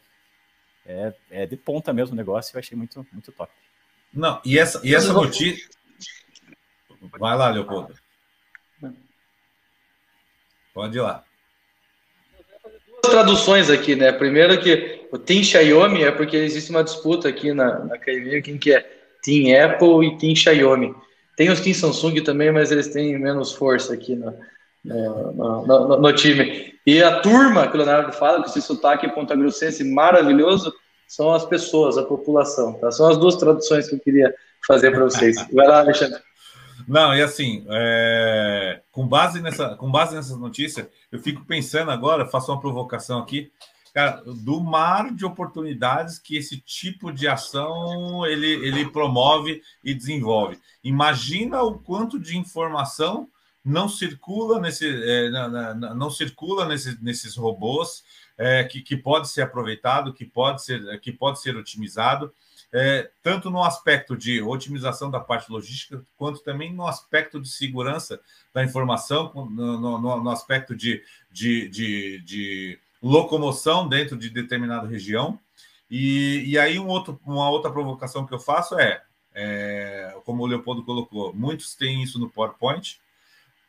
é, 0.85 1.13
é 1.31 1.45
de 1.45 1.57
ponta 1.57 1.91
mesmo 1.91 2.13
o 2.13 2.17
negócio, 2.17 2.55
eu 2.55 2.59
achei 2.59 2.77
muito, 2.77 3.05
muito 3.11 3.31
top. 3.31 3.51
Não, 4.17 4.41
e 4.43 4.57
essa, 4.57 4.81
e 4.83 4.95
essa 4.95 5.13
notícia. 5.13 5.69
Vai 7.19 7.37
lá, 7.37 7.51
Leopoldo. 7.51 7.93
Pode 10.73 10.97
ir 10.97 11.01
lá. 11.01 11.23
Duas 13.03 13.13
traduções 13.13 13.69
aqui, 13.69 13.95
né? 13.95 14.11
Primeiro 14.11 14.59
que 14.59 15.07
o 15.11 15.19
Team 15.19 15.43
Xiaomi 15.43 16.03
é 16.03 16.09
porque 16.09 16.35
existe 16.35 16.71
uma 16.71 16.83
disputa 16.83 17.29
aqui 17.29 17.53
na, 17.53 17.85
na 17.85 17.93
academia, 17.93 18.41
quem 18.41 18.57
que 18.57 18.73
é 18.73 18.81
Team 19.23 19.55
Apple 19.63 20.07
e 20.07 20.17
Team 20.17 20.35
Xiaomi. 20.35 20.95
Tem 21.35 21.51
os 21.51 21.61
Team 21.61 21.75
Samsung 21.75 22.23
também, 22.23 22.51
mas 22.51 22.71
eles 22.71 22.87
têm 22.87 23.19
menos 23.19 23.53
força 23.53 23.93
aqui 23.93 24.15
no, 24.15 24.33
no, 24.83 25.67
no, 25.67 25.99
no 25.99 26.13
time. 26.13 26.73
E 26.87 27.03
a 27.03 27.19
turma 27.19 27.67
que 27.67 27.75
o 27.75 27.77
Leonardo 27.77 28.11
fala, 28.13 28.41
com 28.41 28.49
esse 28.49 28.63
sotaque 28.63 29.07
ponta-grossense 29.09 29.83
maravilhoso, 29.83 30.73
são 31.07 31.33
as 31.33 31.45
pessoas, 31.45 31.97
a 31.97 32.03
população. 32.03 32.73
Tá? 32.73 32.91
São 32.91 33.09
as 33.09 33.17
duas 33.17 33.35
traduções 33.35 33.87
que 33.87 33.95
eu 33.95 33.99
queria 33.99 34.33
fazer 34.67 34.91
para 34.91 35.05
vocês. 35.05 35.37
Vai 35.51 35.67
lá, 35.67 35.79
Alexandre. 35.79 36.19
Não, 36.87 37.13
e 37.15 37.21
assim, 37.21 37.65
é... 37.69 38.81
com, 38.91 39.07
base 39.07 39.41
nessa, 39.41 39.75
com 39.75 39.89
base 39.89 40.15
nessas 40.15 40.37
notícias, 40.37 40.87
eu 41.11 41.19
fico 41.19 41.43
pensando 41.45 41.89
agora, 41.91 42.25
faço 42.25 42.51
uma 42.51 42.59
provocação 42.59 43.19
aqui, 43.19 43.51
cara, 43.93 44.21
do 44.25 44.59
mar 44.61 45.13
de 45.13 45.25
oportunidades 45.25 46.19
que 46.19 46.37
esse 46.37 46.57
tipo 46.61 47.11
de 47.11 47.27
ação 47.27 48.25
ele, 48.25 48.47
ele 48.67 48.89
promove 48.91 49.61
e 49.83 49.93
desenvolve. 49.93 50.59
Imagina 50.83 51.63
o 51.63 51.79
quanto 51.79 52.19
de 52.19 52.37
informação 52.37 53.27
não 53.65 53.89
circula 53.89 54.59
nesse, 54.59 54.87
é, 54.87 55.29
não 55.95 56.09
circula 56.09 56.65
nesse, 56.65 57.03
nesses 57.03 57.35
robôs 57.35 58.03
é, 58.37 58.63
que, 58.63 58.81
que 58.81 58.95
pode 58.95 59.29
ser 59.29 59.41
aproveitado, 59.41 60.13
que 60.13 60.25
pode 60.25 60.63
ser, 60.63 60.99
que 60.99 61.11
pode 61.11 61.41
ser 61.41 61.55
otimizado, 61.55 62.31
é, 62.71 63.09
tanto 63.23 63.49
no 63.49 63.63
aspecto 63.63 64.15
de 64.15 64.41
otimização 64.41 65.09
da 65.09 65.19
parte 65.19 65.51
logística, 65.51 66.03
quanto 66.17 66.41
também 66.41 66.73
no 66.73 66.85
aspecto 66.85 67.39
de 67.39 67.49
segurança 67.49 68.19
da 68.53 68.63
informação, 68.63 69.31
no, 69.33 69.79
no, 69.79 70.23
no 70.23 70.29
aspecto 70.29 70.75
de, 70.75 71.01
de, 71.31 71.69
de, 71.69 72.21
de 72.21 72.79
locomoção 73.01 73.87
dentro 73.87 74.17
de 74.17 74.29
determinada 74.29 74.87
região. 74.87 75.39
E, 75.89 76.43
e 76.45 76.59
aí 76.59 76.77
um 76.77 76.87
outro, 76.87 77.19
uma 77.25 77.49
outra 77.49 77.71
provocação 77.71 78.25
que 78.25 78.33
eu 78.33 78.39
faço 78.39 78.77
é, 78.77 79.01
é, 79.33 80.19
como 80.25 80.43
o 80.43 80.45
Leopoldo 80.45 80.83
colocou, 80.83 81.33
muitos 81.33 81.73
têm 81.73 82.03
isso 82.03 82.19
no 82.19 82.29
PowerPoint. 82.29 82.99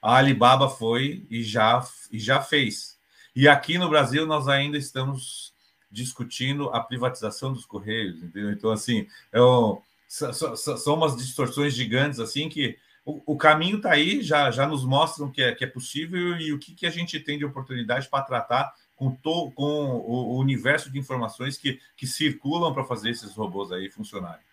A 0.02 0.16
Alibaba 0.16 0.68
foi 0.68 1.25
e 1.30 1.42
já, 1.42 1.84
e 2.10 2.18
já 2.18 2.40
fez. 2.40 2.98
E 3.38 3.47
aqui 3.47 3.78
no 3.78 3.88
Brasil 3.88 4.26
nós 4.26 4.49
ainda 4.49 4.76
estamos 4.76 5.54
discutindo 5.88 6.71
a 6.71 6.80
privatização 6.80 7.52
dos 7.52 7.64
Correios, 7.64 8.21
entendeu? 8.21 8.50
Então, 8.50 8.73
assim, 8.73 9.07
é 9.33 9.40
um, 9.40 9.80
são 10.09 10.97
umas 10.97 11.16
distorções 11.16 11.73
gigantes, 11.73 12.18
assim, 12.18 12.49
que 12.49 12.76
o, 13.04 13.23
o 13.25 13.37
caminho 13.37 13.76
está 13.76 13.92
aí, 13.92 14.23
já, 14.23 14.50
já 14.50 14.66
nos 14.66 14.85
mostram 14.85 15.30
que 15.30 15.40
é, 15.40 15.54
que 15.54 15.62
é 15.62 15.68
possível 15.68 16.37
e 16.37 16.52
o 16.52 16.59
que, 16.59 16.75
que 16.75 16.85
a 16.85 16.90
gente 16.90 17.21
tem 17.21 17.38
de 17.38 17.45
oportunidade 17.45 18.09
para 18.09 18.25
tratar 18.25 18.75
com, 18.97 19.12
to, 19.14 19.52
com 19.52 19.62
o, 19.62 20.35
o, 20.35 20.38
universo 20.40 20.90
de 20.90 20.99
informações 20.99 21.57
que, 21.57 21.80
que 21.97 22.09
circulam 22.09 22.75
para 22.75 22.83
fazer 22.83 23.11
esses 23.11 23.37
robôs 23.37 23.71
aí 23.71 23.88
funcionarem. 23.88 24.45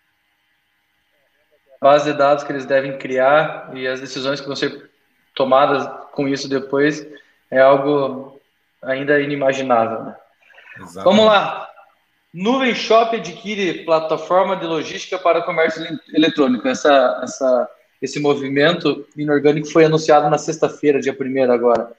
Base 1.80 2.12
de 2.12 2.16
dados 2.16 2.44
que 2.44 2.52
eles 2.52 2.64
devem 2.64 2.96
criar 2.98 3.76
e 3.76 3.84
as 3.84 4.00
decisões 4.00 4.40
que 4.40 4.46
vão 4.46 4.54
ser 4.54 4.92
tomadas 5.34 5.84
com 6.12 6.28
isso 6.28 6.48
depois 6.48 7.04
é 7.50 7.60
algo 7.60 8.35
ainda 8.82 9.20
inimaginável. 9.20 10.04
Né? 10.04 10.16
Vamos 11.02 11.24
lá. 11.24 11.68
Nuvem 12.32 12.74
Shop 12.74 13.16
adquire 13.16 13.84
plataforma 13.84 14.56
de 14.56 14.66
logística 14.66 15.18
para 15.18 15.42
comércio 15.42 15.82
eletrônico. 16.12 16.68
Essa, 16.68 17.20
essa, 17.22 17.70
esse 18.02 18.20
movimento 18.20 19.06
inorgânico 19.16 19.68
foi 19.68 19.86
anunciado 19.86 20.28
na 20.28 20.36
sexta-feira, 20.36 21.00
dia 21.00 21.16
1 21.18 21.50
agora. 21.50 21.92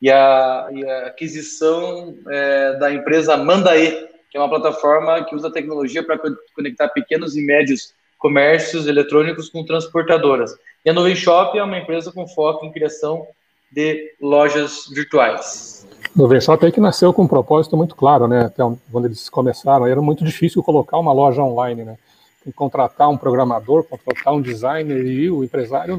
E 0.00 0.10
a, 0.10 0.68
e 0.72 0.88
a 0.88 1.06
aquisição 1.08 2.16
é, 2.28 2.74
da 2.74 2.92
empresa 2.92 3.36
Mandae, 3.36 4.08
que 4.30 4.38
é 4.38 4.40
uma 4.40 4.48
plataforma 4.48 5.24
que 5.24 5.34
usa 5.34 5.52
tecnologia 5.52 6.04
para 6.04 6.18
conectar 6.54 6.88
pequenos 6.88 7.36
e 7.36 7.42
médios 7.42 7.92
comércios 8.16 8.86
eletrônicos 8.86 9.48
com 9.48 9.64
transportadoras. 9.64 10.54
E 10.84 10.90
a 10.90 10.92
Nuvem 10.92 11.16
Shop 11.16 11.58
é 11.58 11.62
uma 11.62 11.78
empresa 11.78 12.12
com 12.12 12.28
foco 12.28 12.64
em 12.64 12.72
criação 12.72 13.26
de 13.70 14.14
lojas 14.20 14.86
virtuais. 14.92 15.86
No 16.14 16.26
VShop 16.26 16.64
aí 16.64 16.72
que 16.72 16.80
nasceu 16.80 17.12
com 17.12 17.22
um 17.22 17.28
propósito 17.28 17.76
muito 17.76 17.94
claro, 17.94 18.26
né? 18.26 18.46
Até 18.46 18.62
quando 18.90 19.04
eles 19.04 19.28
começaram, 19.28 19.86
era 19.86 20.02
muito 20.02 20.24
difícil 20.24 20.62
colocar 20.62 20.98
uma 20.98 21.12
loja 21.12 21.42
online, 21.42 21.84
né? 21.84 21.96
Contratar 22.56 23.08
um 23.08 23.16
programador, 23.16 23.84
contratar 23.84 24.34
um 24.34 24.40
designer 24.40 25.06
e 25.06 25.30
o 25.30 25.44
empresário, 25.44 25.96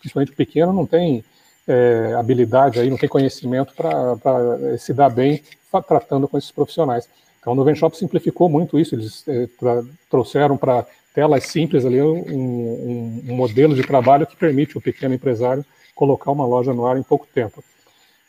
principalmente 0.00 0.32
pequeno, 0.32 0.72
não 0.72 0.84
tem 0.84 1.24
é, 1.66 2.14
habilidade 2.18 2.78
aí, 2.78 2.90
não 2.90 2.98
tem 2.98 3.08
conhecimento 3.08 3.72
para 3.74 4.76
se 4.78 4.92
dar 4.92 5.08
bem 5.08 5.42
tratando 5.86 6.26
com 6.28 6.36
esses 6.36 6.50
profissionais. 6.50 7.08
Então, 7.40 7.54
no 7.54 7.64
VenShop 7.64 7.96
simplificou 7.96 8.48
muito 8.48 8.78
isso, 8.78 8.94
eles 8.94 9.26
é, 9.28 9.46
pra, 9.58 9.82
trouxeram 10.10 10.56
para 10.56 10.84
telas 11.14 11.44
simples 11.44 11.84
ali 11.84 12.02
um, 12.02 12.18
um, 12.18 13.24
um 13.28 13.34
modelo 13.36 13.74
de 13.74 13.82
trabalho 13.82 14.26
que 14.26 14.36
permite 14.36 14.76
o 14.76 14.80
pequeno 14.80 15.14
empresário 15.14 15.64
colocar 15.98 16.30
uma 16.30 16.46
loja 16.46 16.72
no 16.72 16.86
ar 16.86 16.96
em 16.96 17.02
pouco 17.02 17.26
tempo. 17.26 17.62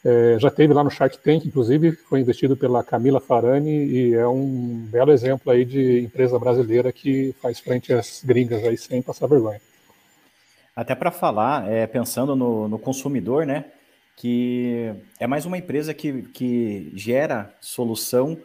É, 0.03 0.37
já 0.39 0.49
teve 0.49 0.73
lá 0.73 0.83
no 0.83 0.89
Shark 0.89 1.19
Tank, 1.19 1.45
inclusive, 1.45 1.91
foi 1.91 2.19
investido 2.19 2.57
pela 2.57 2.83
Camila 2.83 3.19
Farani 3.19 3.85
e 3.85 4.15
é 4.15 4.27
um 4.27 4.87
belo 4.89 5.11
exemplo 5.11 5.51
aí 5.51 5.63
de 5.63 5.99
empresa 5.99 6.39
brasileira 6.39 6.91
que 6.91 7.35
faz 7.39 7.59
frente 7.59 7.93
às 7.93 8.23
gringas 8.23 8.63
aí 8.63 8.75
sem 8.75 9.03
passar 9.03 9.27
vergonha. 9.27 9.61
Até 10.75 10.95
para 10.95 11.11
falar, 11.11 11.69
é, 11.69 11.85
pensando 11.85 12.35
no, 12.35 12.67
no, 12.67 12.79
consumidor, 12.79 13.45
né, 13.45 13.65
que 14.15 14.91
é 15.19 15.27
mais 15.27 15.45
uma 15.45 15.57
empresa 15.57 15.93
que, 15.93 16.23
que 16.23 16.91
gera 16.95 17.53
solução 17.61 18.35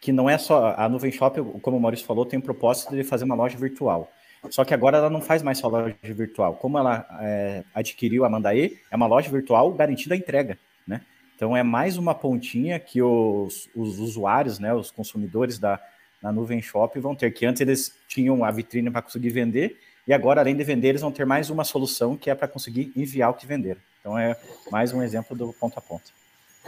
que 0.00 0.12
não 0.12 0.30
é 0.30 0.38
só 0.38 0.74
a 0.76 0.88
Nuvem 0.88 1.10
Shop, 1.10 1.42
como 1.60 1.76
o 1.76 1.80
Maurício 1.80 2.06
falou, 2.06 2.24
tem 2.24 2.38
o 2.38 2.42
propósito 2.42 2.94
de 2.94 3.02
fazer 3.02 3.24
uma 3.24 3.34
loja 3.34 3.58
virtual. 3.58 4.08
Só 4.48 4.64
que 4.64 4.72
agora 4.72 4.98
ela 4.98 5.10
não 5.10 5.20
faz 5.20 5.42
mais 5.42 5.58
só 5.58 5.68
loja 5.68 5.94
virtual. 6.02 6.54
Como 6.54 6.78
ela 6.78 7.06
é, 7.20 7.62
adquiriu 7.74 8.24
a 8.24 8.28
Mandae, 8.30 8.78
é 8.90 8.96
uma 8.96 9.06
loja 9.06 9.30
virtual 9.30 9.72
garantida 9.72 10.14
a 10.14 10.18
entrega. 10.18 10.58
Né? 10.86 11.02
Então 11.36 11.56
é 11.56 11.62
mais 11.62 11.96
uma 11.98 12.14
pontinha 12.14 12.78
que 12.78 13.02
os, 13.02 13.68
os 13.74 13.98
usuários, 13.98 14.58
né, 14.58 14.72
os 14.72 14.90
consumidores 14.90 15.58
da, 15.58 15.78
da 16.22 16.32
Nuvem 16.32 16.62
Shop 16.62 16.98
vão 16.98 17.14
ter, 17.14 17.30
que 17.32 17.44
antes 17.44 17.60
eles 17.60 17.94
tinham 18.08 18.44
a 18.44 18.50
vitrine 18.50 18.90
para 18.90 19.02
conseguir 19.02 19.30
vender, 19.30 19.78
e 20.06 20.12
agora, 20.12 20.40
além 20.40 20.56
de 20.56 20.64
vender, 20.64 20.88
eles 20.88 21.02
vão 21.02 21.12
ter 21.12 21.24
mais 21.24 21.50
uma 21.50 21.62
solução 21.62 22.16
que 22.16 22.30
é 22.30 22.34
para 22.34 22.48
conseguir 22.48 22.92
enviar 22.96 23.30
o 23.30 23.34
que 23.34 23.46
venderam. 23.46 23.80
Então 24.00 24.18
é 24.18 24.36
mais 24.70 24.92
um 24.92 25.02
exemplo 25.02 25.36
do 25.36 25.52
ponto 25.52 25.78
a 25.78 25.82
ponto. 25.82 26.12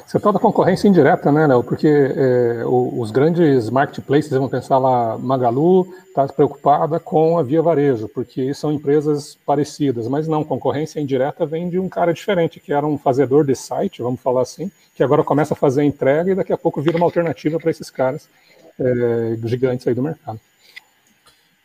Você 0.06 0.18
fala 0.18 0.34
da 0.34 0.38
concorrência 0.38 0.88
indireta, 0.88 1.30
né, 1.30 1.46
Léo? 1.46 1.62
Porque 1.62 1.86
é, 1.86 2.62
os 2.64 3.10
grandes 3.10 3.68
marketplaces 3.68 4.30
vão 4.30 4.48
pensar 4.48 4.78
lá, 4.78 5.18
Magalu 5.18 5.86
está 6.08 6.26
preocupada 6.26 6.98
com 6.98 7.38
a 7.38 7.42
Via 7.42 7.60
Varejo, 7.60 8.08
porque 8.08 8.54
são 8.54 8.72
empresas 8.72 9.38
parecidas, 9.46 10.08
mas 10.08 10.26
não, 10.26 10.44
concorrência 10.44 11.00
indireta 11.00 11.44
vem 11.44 11.68
de 11.68 11.78
um 11.78 11.88
cara 11.88 12.12
diferente, 12.12 12.58
que 12.58 12.72
era 12.72 12.86
um 12.86 12.98
fazedor 12.98 13.44
de 13.44 13.54
site, 13.54 14.02
vamos 14.02 14.20
falar 14.20 14.42
assim, 14.42 14.70
que 14.94 15.02
agora 15.02 15.22
começa 15.22 15.52
a 15.52 15.56
fazer 15.56 15.82
a 15.82 15.84
entrega 15.84 16.32
e 16.32 16.34
daqui 16.34 16.52
a 16.52 16.58
pouco 16.58 16.80
vira 16.80 16.96
uma 16.96 17.06
alternativa 17.06 17.58
para 17.58 17.70
esses 17.70 17.90
caras 17.90 18.28
é, 18.78 19.36
gigantes 19.44 19.86
aí 19.86 19.94
do 19.94 20.02
mercado. 20.02 20.40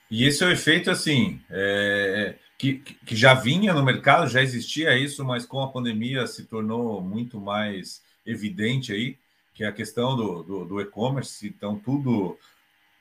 E 0.09 0.25
esse 0.25 0.43
é 0.43 0.47
o 0.47 0.51
efeito, 0.51 0.89
assim, 0.89 1.39
é, 1.49 2.35
que, 2.57 2.75
que 2.75 3.15
já 3.15 3.33
vinha 3.33 3.73
no 3.73 3.83
mercado, 3.83 4.29
já 4.29 4.41
existia 4.41 4.97
isso, 4.97 5.23
mas 5.23 5.45
com 5.45 5.61
a 5.61 5.67
pandemia 5.67 6.25
se 6.27 6.43
tornou 6.45 7.01
muito 7.01 7.39
mais 7.39 8.01
evidente 8.27 8.91
aí, 8.91 9.17
que 9.53 9.63
é 9.63 9.67
a 9.67 9.71
questão 9.71 10.15
do, 10.15 10.43
do, 10.43 10.65
do 10.65 10.81
e-commerce. 10.81 11.47
Então, 11.47 11.79
tudo, 11.79 12.37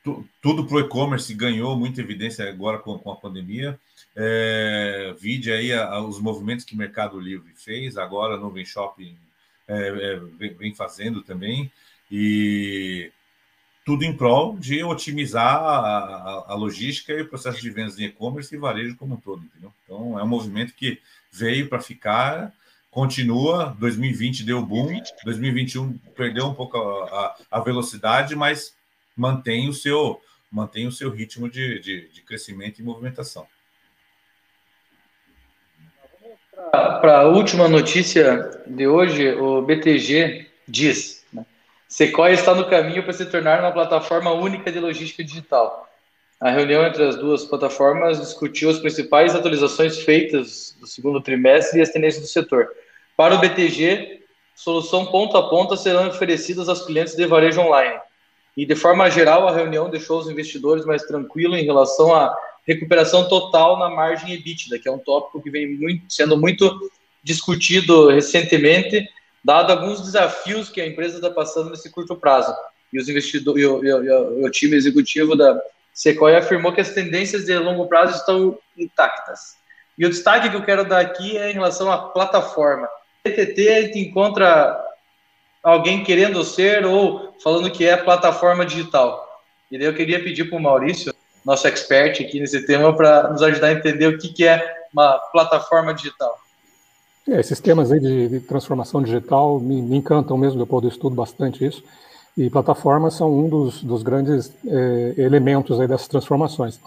tu, 0.02 0.26
tudo 0.40 0.66
para 0.66 0.76
o 0.76 0.80
e-commerce 0.80 1.34
ganhou 1.34 1.76
muita 1.76 2.00
evidência 2.00 2.48
agora 2.48 2.78
com, 2.78 2.98
com 2.98 3.10
a 3.10 3.16
pandemia. 3.16 3.78
É, 4.14 5.14
vide 5.20 5.52
aí 5.52 5.72
a, 5.72 5.84
a, 5.86 6.00
os 6.00 6.18
movimentos 6.18 6.64
que 6.64 6.76
Mercado 6.76 7.20
Livre 7.20 7.52
fez, 7.54 7.98
agora 7.98 8.38
no 8.38 8.50
Vem 8.50 8.64
Shopping 8.64 9.18
é, 9.68 9.88
é, 9.88 10.48
vem 10.54 10.74
fazendo 10.74 11.22
também. 11.22 11.70
E 12.10 13.10
tudo 13.84 14.04
em 14.04 14.16
prol 14.16 14.58
de 14.58 14.82
otimizar 14.82 15.56
a, 15.56 15.78
a, 15.78 16.44
a, 16.48 16.54
logística 16.54 17.12
e 17.12 17.22
o 17.22 17.28
processo 17.28 17.60
de 17.60 17.70
vendas 17.70 17.98
em 17.98 18.04
e-commerce 18.04 18.54
e 18.54 18.58
varejo 18.58 18.96
como 18.96 19.14
um 19.14 19.20
todo, 19.20 19.44
entendeu? 19.44 19.72
Então, 19.84 20.18
é 20.18 20.22
um 20.22 20.26
movimento 20.26 20.74
que 20.74 21.00
veio 21.30 21.68
para 21.68 21.80
ficar 21.80 22.52
continua. 22.96 23.76
2020 23.78 24.42
deu 24.42 24.62
boom, 24.62 25.02
2021 25.22 25.98
perdeu 26.16 26.46
um 26.46 26.54
pouco 26.54 26.78
a, 26.78 27.36
a, 27.50 27.58
a 27.58 27.60
velocidade, 27.60 28.34
mas 28.34 28.74
mantém 29.14 29.68
o 29.68 29.72
seu, 29.74 30.18
mantém 30.50 30.86
o 30.86 30.90
seu 30.90 31.10
ritmo 31.10 31.46
de, 31.46 31.78
de, 31.78 32.08
de 32.08 32.22
crescimento 32.22 32.78
e 32.78 32.82
movimentação. 32.82 33.46
Para 36.72 37.20
a 37.20 37.28
última 37.28 37.68
notícia 37.68 38.62
de 38.66 38.86
hoje, 38.86 39.30
o 39.34 39.60
BTG 39.60 40.46
diz: 40.66 41.22
né, 41.30 41.44
Sequoia 41.86 42.32
está 42.32 42.54
no 42.54 42.66
caminho 42.66 43.02
para 43.02 43.12
se 43.12 43.26
tornar 43.26 43.60
uma 43.60 43.72
plataforma 43.72 44.32
única 44.32 44.72
de 44.72 44.80
logística 44.80 45.22
digital. 45.22 45.86
A 46.40 46.50
reunião 46.50 46.86
entre 46.86 47.06
as 47.06 47.16
duas 47.16 47.44
plataformas 47.44 48.18
discutiu 48.20 48.70
as 48.70 48.78
principais 48.78 49.34
atualizações 49.34 49.98
feitas 49.98 50.74
do 50.80 50.86
segundo 50.86 51.20
trimestre 51.20 51.78
e 51.78 51.82
as 51.82 51.90
tendências 51.90 52.22
do 52.22 52.28
setor. 52.28 52.70
Para 53.16 53.34
o 53.34 53.38
BTG, 53.38 54.20
solução 54.54 55.06
ponta 55.06 55.38
a 55.38 55.42
ponta 55.44 55.76
serão 55.76 56.08
oferecidas 56.08 56.68
aos 56.68 56.84
clientes 56.84 57.14
de 57.14 57.26
varejo 57.26 57.60
online. 57.60 57.98
E, 58.56 58.66
de 58.66 58.74
forma 58.74 59.10
geral, 59.10 59.48
a 59.48 59.54
reunião 59.54 59.88
deixou 59.88 60.18
os 60.18 60.28
investidores 60.28 60.84
mais 60.84 61.02
tranquilos 61.02 61.58
em 61.58 61.64
relação 61.64 62.14
à 62.14 62.36
recuperação 62.66 63.28
total 63.28 63.78
na 63.78 63.88
margem 63.88 64.32
EBITDA, 64.32 64.78
que 64.78 64.88
é 64.88 64.92
um 64.92 64.98
tópico 64.98 65.42
que 65.42 65.50
vem 65.50 65.78
muito, 65.78 66.04
sendo 66.12 66.36
muito 66.36 66.90
discutido 67.22 68.08
recentemente, 68.08 69.08
dado 69.42 69.72
alguns 69.72 70.00
desafios 70.00 70.68
que 70.68 70.80
a 70.80 70.86
empresa 70.86 71.16
está 71.16 71.30
passando 71.30 71.70
nesse 71.70 71.90
curto 71.90 72.16
prazo. 72.16 72.54
E 72.92 72.98
os 72.98 73.08
investidores, 73.08 73.62
e 73.62 73.66
o, 73.66 73.84
e 73.84 74.10
o, 74.10 74.44
o 74.44 74.50
time 74.50 74.76
executivo 74.76 75.34
da 75.34 75.58
Sequoia 75.92 76.38
afirmou 76.38 76.72
que 76.72 76.80
as 76.80 76.90
tendências 76.90 77.46
de 77.46 77.58
longo 77.58 77.86
prazo 77.86 78.16
estão 78.16 78.58
intactas. 78.76 79.56
E 79.96 80.04
o 80.04 80.10
destaque 80.10 80.50
que 80.50 80.56
eu 80.56 80.64
quero 80.64 80.84
dar 80.84 81.00
aqui 81.00 81.38
é 81.38 81.50
em 81.50 81.54
relação 81.54 81.90
à 81.90 81.96
plataforma. 81.96 82.86
PTT 83.30 83.68
a 83.68 83.82
gente 83.82 83.98
encontra 83.98 84.78
alguém 85.62 86.04
querendo 86.04 86.44
ser 86.44 86.84
ou 86.84 87.34
falando 87.42 87.70
que 87.70 87.84
é 87.84 87.96
plataforma 87.96 88.64
digital. 88.64 89.26
E 89.70 89.76
daí 89.76 89.86
eu 89.86 89.94
queria 89.94 90.22
pedir 90.22 90.48
para 90.48 90.58
o 90.58 90.62
Maurício, 90.62 91.12
nosso 91.44 91.66
expert 91.66 92.20
aqui 92.20 92.38
nesse 92.38 92.64
tema, 92.66 92.94
para 92.94 93.30
nos 93.30 93.42
ajudar 93.42 93.68
a 93.68 93.72
entender 93.72 94.06
o 94.06 94.18
que, 94.18 94.28
que 94.28 94.46
é 94.46 94.76
uma 94.92 95.18
plataforma 95.32 95.92
digital. 95.92 96.38
É, 97.28 97.40
esses 97.40 97.58
temas 97.58 97.90
aí 97.90 97.98
de, 97.98 98.28
de 98.28 98.40
transformação 98.40 99.02
digital 99.02 99.58
me, 99.58 99.82
me, 99.82 99.96
encantam 99.96 100.38
mesmo, 100.38 100.60
depois 100.60 100.84
eu 100.84 100.90
estudo 100.90 101.16
bastante 101.16 101.64
isso. 101.66 101.82
E 102.36 102.48
plataformas 102.48 103.14
são 103.14 103.32
um 103.32 103.48
dos, 103.48 103.82
dos 103.82 104.02
grandes 104.02 104.52
é, 104.66 105.14
elementos 105.16 105.80
aí 105.80 105.88
dessas 105.88 106.06
transformações. 106.06 106.78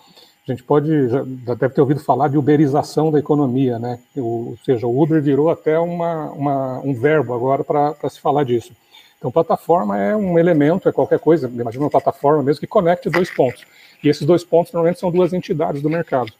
A 0.50 0.56
gente 0.56 0.64
pode, 0.64 1.10
já 1.10 1.24
deve 1.54 1.70
ter 1.70 1.82
ouvido 1.82 2.00
falar 2.00 2.28
de 2.28 2.38
uberização 2.38 3.12
da 3.12 3.20
economia, 3.20 3.78
né? 3.78 4.00
ou 4.18 4.58
seja, 4.66 4.88
o 4.88 5.02
Uber 5.02 5.22
virou 5.22 5.50
até 5.50 5.78
uma, 5.78 6.32
uma 6.32 6.80
um 6.80 6.94
verbo 6.94 7.34
agora 7.36 7.64
para 7.64 8.10
se 8.10 8.20
falar 8.20 8.44
disso. 8.44 8.74
Então, 9.20 9.32
plataforma 9.32 9.98
é 9.98 10.16
um 10.16 10.40
elemento, 10.40 10.90
é 10.90 10.92
qualquer 10.92 11.20
coisa, 11.20 11.48
imagina 11.48 11.84
uma 11.84 11.90
plataforma 11.90 12.42
mesmo 12.42 12.62
que 12.62 12.68
conecte 12.68 13.10
dois 13.10 13.30
pontos. 13.30 13.66
E 14.04 14.10
esses 14.10 14.26
dois 14.26 14.44
pontos 14.44 14.74
normalmente 14.74 15.00
são 15.00 15.12
duas 15.12 15.34
entidades 15.34 15.82
do 15.82 15.90
mercado. 15.90 16.32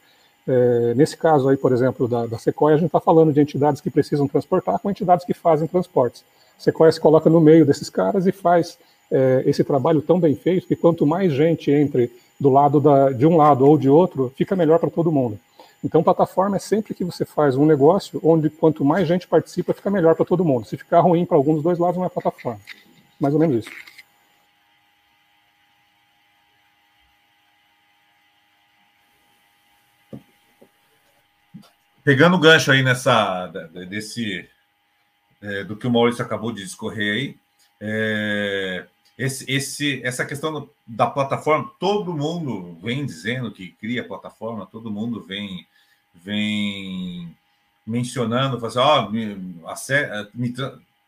É, 0.48 0.94
nesse 0.94 1.16
caso 1.16 1.48
aí, 1.48 1.56
por 1.56 1.72
exemplo, 1.72 2.08
da, 2.08 2.26
da 2.26 2.38
Sequoia, 2.38 2.74
a 2.74 2.78
gente 2.78 2.86
está 2.86 3.00
falando 3.00 3.32
de 3.32 3.40
entidades 3.40 3.80
que 3.80 3.90
precisam 3.90 4.26
transportar 4.26 4.78
com 4.78 4.90
entidades 4.90 5.24
que 5.24 5.34
fazem 5.34 5.68
transportes. 5.68 6.24
A 6.58 6.62
Sequoia 6.62 6.90
se 6.90 6.98
coloca 6.98 7.30
no 7.30 7.40
meio 7.40 7.64
desses 7.64 7.88
caras 7.88 8.26
e 8.26 8.32
faz 8.32 8.76
é, 9.10 9.42
esse 9.46 9.62
trabalho 9.62 10.02
tão 10.02 10.18
bem 10.18 10.34
feito 10.34 10.66
que 10.66 10.74
quanto 10.74 11.06
mais 11.06 11.32
gente 11.32 11.70
entre 11.70 12.10
do 12.40 12.48
lado 12.48 12.80
da, 12.80 13.10
de 13.10 13.26
um 13.26 13.36
lado 13.36 13.66
ou 13.66 13.76
de 13.76 13.88
outro, 13.88 14.32
fica 14.34 14.56
melhor 14.56 14.78
para 14.78 14.88
todo 14.88 15.12
mundo. 15.12 15.38
Então, 15.84 16.02
plataforma 16.02 16.56
é 16.56 16.58
sempre 16.58 16.94
que 16.94 17.04
você 17.04 17.24
faz 17.24 17.56
um 17.56 17.66
negócio 17.66 18.20
onde 18.24 18.48
quanto 18.48 18.84
mais 18.84 19.06
gente 19.06 19.28
participa, 19.28 19.74
fica 19.74 19.90
melhor 19.90 20.14
para 20.14 20.24
todo 20.24 20.44
mundo. 20.44 20.66
Se 20.66 20.76
ficar 20.76 21.00
ruim 21.00 21.26
para 21.26 21.36
algum 21.36 21.54
dos 21.54 21.62
dois 21.62 21.78
lados, 21.78 21.98
não 21.98 22.04
é 22.04 22.08
plataforma. 22.08 22.60
Mais 23.18 23.34
ou 23.34 23.40
menos 23.40 23.66
isso. 23.66 23.70
Pegando 32.02 32.36
o 32.36 32.40
gancho 32.40 32.72
aí 32.72 32.82
nessa 32.82 33.46
desse 33.88 34.48
é, 35.42 35.64
do 35.64 35.76
que 35.76 35.86
o 35.86 35.90
Maurício 35.90 36.24
acabou 36.24 36.50
de 36.50 36.62
discorrer 36.62 37.14
aí, 37.14 37.36
é, 37.80 38.86
esse, 39.20 39.44
esse, 39.46 40.00
essa 40.02 40.24
questão 40.24 40.70
da 40.86 41.06
plataforma, 41.06 41.70
todo 41.78 42.16
mundo 42.16 42.78
vem 42.82 43.04
dizendo 43.04 43.52
que 43.52 43.72
cria 43.72 44.02
plataforma, 44.02 44.64
todo 44.64 44.90
mundo 44.90 45.22
vem, 45.22 45.66
vem 46.14 47.36
mencionando, 47.86 48.64
assim, 48.64 48.78
oh, 48.78 49.10
me, 49.10 49.62
me 50.32 50.54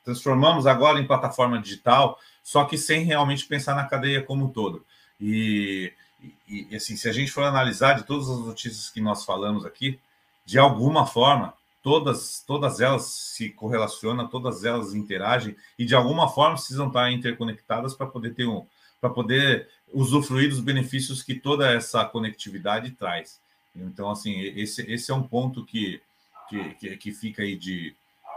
transformamos 0.05 0.67
agora 0.67 1.01
em 1.01 1.07
plataforma 1.07 1.59
digital, 1.59 2.21
só 2.45 2.65
que 2.67 2.77
sem 2.77 3.03
realmente 3.03 3.47
pensar 3.47 3.75
na 3.75 3.87
cadeia 3.87 4.23
como 4.23 4.45
um 4.45 4.51
todo. 4.51 4.85
E, 5.19 5.91
e, 6.47 6.77
assim, 6.77 6.97
se 6.97 7.09
a 7.09 7.13
gente 7.15 7.33
for 7.33 7.45
analisar 7.45 7.95
de 7.95 8.05
todas 8.05 8.29
as 8.29 8.41
notícias 8.41 8.91
que 8.91 9.01
nós 9.01 9.25
falamos 9.25 9.65
aqui, 9.65 9.99
de 10.45 10.59
alguma 10.59 11.07
forma, 11.07 11.55
todas, 11.83 12.43
todas 12.47 12.81
elas 12.81 13.05
se 13.07 13.51
correlacionam, 13.51 14.29
todas 14.29 14.65
elas 14.65 14.95
interagem 14.95 15.57
e 15.79 15.85
de 15.85 15.95
alguma 15.95 16.29
forma 16.29 16.55
precisam 16.55 16.87
estar 16.89 17.11
interconectadas 17.11 17.95
para 17.95 18.07
poder 18.07 18.35
ter 18.35 18.47
um, 18.47 18.65
para 19.01 19.11
poder 19.11 19.69
usufruir 19.93 20.49
dos 20.49 20.61
benefícios 20.61 21.23
que 21.23 21.35
toda 21.35 21.71
essa 21.71 22.05
conectividade 22.05 22.93
traz. 22.93 23.41
Então, 23.75 24.11
assim, 24.11 24.41
esse, 24.41 24.83
esse 24.91 25.11
é 25.11 25.15
um 25.15 25.23
ponto 25.23 25.65
que, 25.65 26.01
que, 26.79 26.97
que 26.97 27.13
fica 27.13 27.43
aí 27.43 27.57
de, 27.57 27.95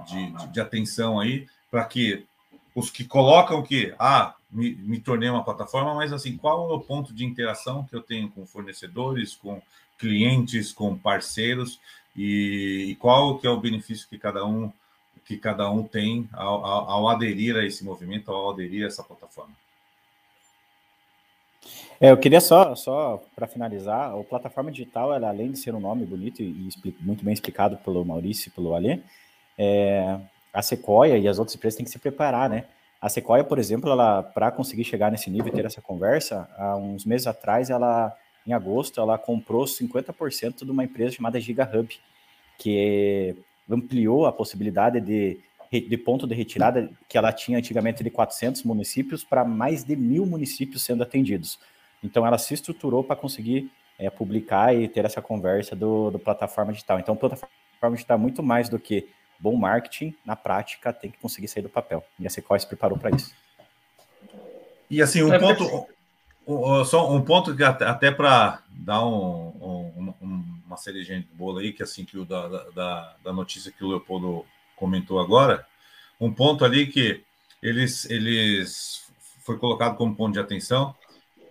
de, 0.08 0.52
de 0.52 0.60
atenção 0.60 1.20
aí 1.20 1.48
para 1.70 1.86
que 1.86 2.26
os 2.74 2.90
que 2.90 3.06
colocam 3.06 3.62
que 3.62 3.94
ah, 4.00 4.36
me, 4.50 4.74
me 4.76 5.00
tornei 5.00 5.30
uma 5.30 5.44
plataforma, 5.44 5.94
mas 5.94 6.12
assim, 6.12 6.36
qual 6.36 6.72
é 6.72 6.74
o 6.74 6.80
ponto 6.80 7.14
de 7.14 7.26
interação 7.26 7.86
que 7.86 7.96
eu 7.96 8.02
tenho 8.02 8.30
com 8.30 8.46
fornecedores, 8.46 9.36
com 9.36 9.62
clientes, 9.98 10.74
com 10.74 10.98
parceiros, 10.98 11.80
e, 12.16 12.88
e, 12.90 12.96
qual 12.96 13.38
que 13.38 13.48
é 13.48 13.50
o 13.50 13.60
benefício 13.60 14.08
que 14.08 14.18
cada 14.18 14.46
um 14.46 14.72
que 15.26 15.38
cada 15.38 15.70
um 15.72 15.84
tem 15.84 16.30
ao, 16.34 16.64
ao, 16.64 16.90
ao 16.90 17.10
aderir 17.10 17.56
a 17.56 17.66
esse 17.66 17.84
movimento, 17.84 18.32
ao 18.32 18.52
aderir 18.52 18.84
a 18.84 18.88
essa 18.88 19.04
plataforma. 19.04 19.54
É, 22.00 22.12
eu 22.12 22.18
queria 22.18 22.40
só, 22.40 22.76
só 22.76 23.24
para 23.36 23.48
finalizar, 23.48 24.14
a 24.14 24.24
plataforma 24.24 24.72
digital, 24.72 25.14
ela, 25.14 25.30
além 25.30 25.52
de 25.52 25.58
ser 25.58 25.74
um 25.74 25.80
nome 25.80 26.06
bonito 26.06 26.44
e, 26.44 26.70
e 26.86 26.96
muito 27.00 27.26
bem 27.26 27.34
explicado 27.34 27.78
pelo 27.78 28.06
Maurício 28.06 28.50
e 28.50 28.52
pelo 28.52 28.76
Alê, 28.76 29.00
é, 29.58 30.20
a 30.54 30.62
Sequoia 30.62 31.18
e 31.18 31.28
as 31.28 31.40
outras 31.40 31.56
empresas 31.56 31.78
têm 31.78 31.86
que 31.86 31.92
se 31.92 32.00
preparar, 32.00 32.50
né? 32.50 32.66
A 33.02 33.10
Sequoia, 33.10 33.44
por 33.44 33.60
exemplo, 33.60 33.90
ela 33.90 34.22
para 34.22 34.52
conseguir 34.52 34.84
chegar 34.84 35.12
nesse 35.12 35.30
nível 35.30 35.48
e 35.48 35.56
ter 35.56 35.66
essa 35.66 35.82
conversa, 35.82 36.50
há 36.58 36.76
uns 36.76 37.06
meses 37.06 37.28
atrás 37.28 37.70
ela 37.70 38.16
em 38.46 38.54
agosto, 38.54 39.00
ela 39.00 39.18
comprou 39.18 39.66
50% 39.66 40.64
de 40.64 40.72
uma 40.72 40.84
empresa 40.84 41.16
chamada 41.16 41.40
GigaHub, 41.40 42.00
que 42.58 43.36
ampliou 43.70 44.26
a 44.26 44.32
possibilidade 44.32 45.02
de, 45.02 45.40
de 45.72 45.98
ponto 45.98 46.28
de 46.28 46.36
retirada 46.36 46.90
que 47.10 47.18
ela 47.18 47.32
tinha 47.32 47.58
antigamente 47.58 48.04
de 48.04 48.10
400 48.10 48.64
municípios 48.64 49.24
para 49.24 49.44
mais 49.44 49.84
de 49.84 49.96
mil 49.96 50.26
municípios 50.26 50.84
sendo 50.84 51.04
atendidos. 51.04 51.60
Então, 52.04 52.26
ela 52.26 52.38
se 52.38 52.54
estruturou 52.54 53.04
para 53.04 53.16
conseguir 53.16 53.72
é, 53.98 54.10
publicar 54.10 54.76
e 54.76 54.88
ter 54.88 55.06
essa 55.06 55.22
conversa 55.22 55.76
do, 55.76 56.12
do 56.12 56.20
plataforma 56.20 56.72
digital. 56.72 57.00
Então, 57.00 57.16
plataforma 57.16 57.96
digital 57.96 58.18
é 58.18 58.22
muito 58.22 58.44
mais 58.44 58.70
do 58.70 58.78
que 58.78 59.10
bom 59.40 59.56
marketing, 59.56 60.16
na 60.26 60.36
prática, 60.36 60.94
tem 60.94 61.12
que 61.12 61.18
conseguir 61.18 61.48
sair 61.48 61.64
do 61.64 61.70
papel. 61.70 62.04
E 62.20 62.28
a 62.28 62.30
Sequoia 62.30 62.60
se 62.60 62.68
preparou 62.68 62.98
para 62.98 63.16
isso. 63.16 63.34
E 64.90 65.02
assim, 65.02 65.24
um 65.24 65.34
é 65.34 65.40
ponto, 65.40 65.88
só 66.86 67.12
um 67.12 67.22
ponto 67.22 67.56
que 67.56 67.64
até, 67.64 67.86
até 67.86 68.12
para 68.12 68.62
dar 68.70 69.06
um, 69.06 70.14
um, 70.22 70.62
uma 70.66 70.78
cerejinha 70.78 71.20
de 71.20 71.28
bolo 71.34 71.60
aí, 71.60 71.74
que 71.74 71.84
assim 71.84 72.06
que 72.06 72.18
o 72.18 72.26
da, 72.26 72.48
da, 72.48 73.16
da, 73.24 73.34
notícia 73.34 73.72
que 73.72 73.84
o 73.84 73.88
Leopoldo 73.88 74.46
comentou 74.76 75.20
agora, 75.20 75.66
um 76.20 76.32
ponto 76.32 76.64
ali 76.64 76.88
que 76.88 77.24
eles, 77.62 78.10
eles 78.10 79.12
foi 79.44 79.58
colocado 79.58 79.96
como 79.96 80.16
ponto 80.16 80.34
de 80.34 80.40
atenção, 80.40 80.96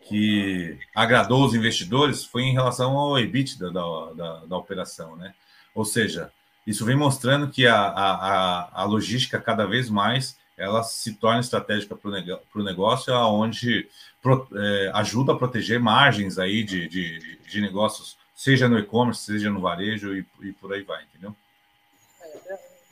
que 0.03 0.79
agradou 0.95 1.45
os 1.45 1.55
investidores, 1.55 2.25
foi 2.25 2.43
em 2.43 2.53
relação 2.53 2.97
ao 2.97 3.19
EBITDA 3.19 3.71
da, 3.71 4.13
da, 4.13 4.45
da 4.45 4.57
operação, 4.57 5.17
né? 5.17 5.35
Ou 5.75 5.85
seja, 5.85 6.31
isso 6.67 6.85
vem 6.85 6.97
mostrando 6.97 7.51
que 7.51 7.67
a, 7.67 7.77
a, 7.77 8.83
a 8.83 8.85
logística 8.85 9.41
cada 9.41 9.67
vez 9.67 9.89
mais 9.89 10.37
ela 10.57 10.83
se 10.83 11.15
torna 11.15 11.41
estratégica 11.41 11.97
para 11.97 12.11
o 12.61 12.65
negócio, 12.65 13.13
onde 13.15 13.89
pro, 14.23 14.47
é, 14.55 14.91
ajuda 14.95 15.33
a 15.33 15.37
proteger 15.37 15.81
margens 15.81 16.39
aí 16.39 16.63
de, 16.63 16.89
de, 16.89 17.39
de 17.49 17.61
negócios, 17.61 18.17
seja 18.35 18.69
no 18.69 18.79
e-commerce, 18.79 19.25
seja 19.25 19.51
no 19.51 19.61
varejo 19.61 20.15
e, 20.15 20.25
e, 20.43 20.53
por 20.53 20.73
aí 20.73 20.83
vai, 20.83 21.03
entendeu? 21.05 21.35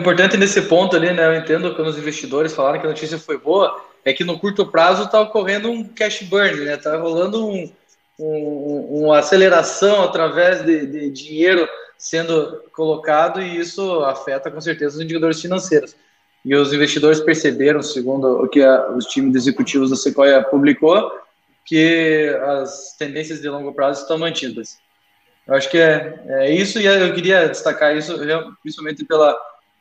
Importante 0.01 0.37
nesse 0.37 0.63
ponto 0.63 0.97
ali, 0.97 1.13
né? 1.13 1.27
Eu 1.27 1.35
entendo 1.37 1.75
quando 1.75 1.89
os 1.89 1.99
investidores 1.99 2.53
falaram 2.53 2.81
que 2.81 2.87
a 2.87 2.91
notícia 2.91 3.19
foi 3.19 3.39
boa, 3.39 3.85
é 4.05 4.13
que 4.13 4.25
no 4.25 4.39
curto 4.39 4.67
prazo 4.67 5.05
está 5.05 5.21
ocorrendo 5.21 5.71
um 5.71 5.85
cash 5.85 6.23
burn, 6.23 6.65
né? 6.65 6.75
Está 6.75 6.97
rolando 6.97 7.47
um, 7.47 7.73
um, 8.19 9.05
uma 9.05 9.19
aceleração 9.19 10.03
através 10.03 10.65
de, 10.65 10.87
de 10.87 11.11
dinheiro 11.11 11.69
sendo 11.97 12.65
colocado 12.73 13.41
e 13.41 13.59
isso 13.59 14.01
afeta 14.01 14.51
com 14.51 14.61
certeza 14.61 14.97
os 14.97 15.01
indicadores 15.01 15.41
financeiros 15.41 15.95
e 16.45 16.55
os 16.55 16.73
investidores 16.73 17.21
perceberam, 17.21 17.83
segundo 17.83 18.43
o 18.43 18.49
que 18.49 18.63
a, 18.63 18.91
os 18.91 19.07
times 19.07 19.37
executivos 19.37 19.91
da 19.91 19.97
Sequoia 19.97 20.43
publicou, 20.43 21.11
que 21.65 22.29
as 22.61 22.97
tendências 22.99 23.41
de 23.41 23.49
longo 23.49 23.73
prazo 23.73 24.03
estão 24.03 24.19
mantidas. 24.19 24.79
Eu 25.47 25.55
acho 25.55 25.71
que 25.71 25.79
é, 25.79 26.21
é 26.27 26.51
isso, 26.53 26.81
e 26.81 26.87
eu 26.87 27.15
queria 27.15 27.49
destacar 27.49 27.97
isso 27.97 28.17
principalmente 28.63 29.05
pela, 29.05 29.37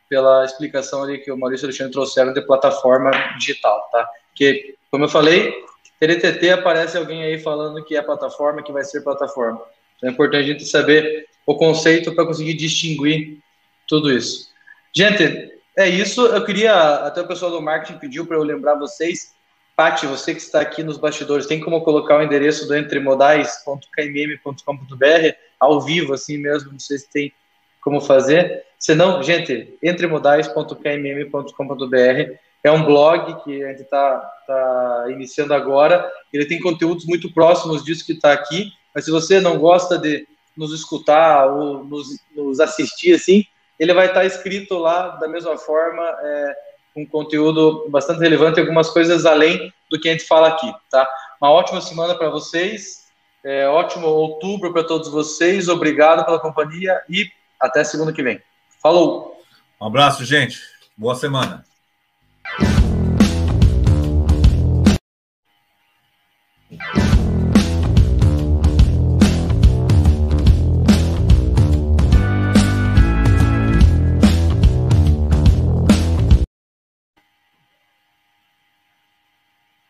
pela 0.09 0.45
explicação 0.45 1.03
ali 1.03 1.19
que 1.19 1.31
o 1.31 1.37
Maurício 1.37 1.65
e 1.65 1.67
o 1.67 1.69
Alexandre 1.69 1.93
trouxeram 1.93 2.33
de 2.33 2.41
plataforma 2.41 3.11
digital, 3.37 3.89
tá? 3.91 4.07
Que, 4.35 4.75
como 4.89 5.05
eu 5.05 5.09
falei, 5.09 5.53
TTT 5.99 6.49
aparece 6.49 6.97
alguém 6.97 7.23
aí 7.23 7.39
falando 7.39 7.83
que 7.83 7.95
é 7.95 8.01
plataforma, 8.01 8.63
que 8.63 8.71
vai 8.71 8.83
ser 8.83 9.01
plataforma. 9.01 9.61
Então 9.97 10.09
é 10.09 10.11
importante 10.11 10.43
a 10.43 10.47
gente 10.47 10.65
saber 10.65 11.27
o 11.45 11.55
conceito 11.55 12.13
para 12.15 12.25
conseguir 12.25 12.55
distinguir 12.55 13.37
tudo 13.87 14.11
isso. 14.11 14.49
Gente, 14.95 15.51
é 15.77 15.87
isso. 15.87 16.25
Eu 16.25 16.43
queria, 16.43 16.73
até 17.05 17.21
o 17.21 17.27
pessoal 17.27 17.51
do 17.51 17.61
marketing 17.61 17.99
pediu 17.99 18.25
para 18.25 18.37
eu 18.37 18.43
lembrar 18.43 18.75
vocês. 18.75 19.33
Pati, 19.75 20.05
você 20.05 20.33
que 20.33 20.41
está 20.41 20.61
aqui 20.61 20.83
nos 20.83 20.97
bastidores, 20.97 21.47
tem 21.47 21.59
como 21.59 21.81
colocar 21.81 22.17
o 22.17 22.21
endereço 22.21 22.67
do 22.67 22.75
entremodais.kmm.com.br 22.75 25.35
ao 25.59 25.81
vivo, 25.81 26.13
assim 26.13 26.37
mesmo, 26.37 26.71
não 26.71 26.79
sei 26.79 26.97
se 26.97 27.09
tem 27.09 27.33
como 27.81 28.01
fazer. 28.01 28.63
Se 28.77 28.93
não, 28.93 29.23
gente, 29.23 29.73
entremodais.kmm.com.br 29.81 32.35
é 32.63 32.71
um 32.71 32.85
blog 32.85 33.43
que 33.43 33.63
a 33.63 33.69
gente 33.69 33.81
está 33.81 34.19
tá 34.45 35.05
iniciando 35.09 35.53
agora. 35.53 36.09
Ele 36.31 36.45
tem 36.45 36.59
conteúdos 36.59 37.05
muito 37.05 37.33
próximos 37.33 37.83
disso 37.83 38.05
que 38.05 38.13
está 38.13 38.31
aqui, 38.31 38.71
mas 38.93 39.05
se 39.05 39.11
você 39.11 39.39
não 39.39 39.57
gosta 39.57 39.97
de 39.97 40.27
nos 40.55 40.73
escutar 40.73 41.47
ou 41.47 41.83
nos, 41.83 42.07
nos 42.35 42.59
assistir 42.59 43.13
assim, 43.13 43.45
ele 43.81 43.95
vai 43.95 44.05
estar 44.05 44.23
escrito 44.23 44.77
lá 44.77 45.07
da 45.15 45.27
mesma 45.27 45.57
forma, 45.57 46.03
é, 46.03 46.55
um 46.95 47.03
conteúdo 47.03 47.89
bastante 47.89 48.19
relevante, 48.19 48.59
algumas 48.59 48.91
coisas 48.91 49.25
além 49.25 49.73
do 49.89 49.99
que 49.99 50.07
a 50.07 50.11
gente 50.11 50.23
fala 50.23 50.49
aqui, 50.49 50.71
tá? 50.91 51.09
Uma 51.41 51.49
ótima 51.49 51.81
semana 51.81 52.13
para 52.13 52.29
vocês, 52.29 53.07
é, 53.43 53.67
ótimo 53.67 54.05
outubro 54.05 54.71
para 54.71 54.83
todos 54.83 55.09
vocês, 55.09 55.67
obrigado 55.67 56.23
pela 56.23 56.39
companhia 56.39 57.01
e 57.09 57.27
até 57.59 57.83
segunda 57.83 58.13
que 58.13 58.21
vem. 58.21 58.39
Falou! 58.83 59.41
Um 59.81 59.87
abraço, 59.87 60.23
gente. 60.23 60.59
Boa 60.95 61.15
semana. 61.15 61.65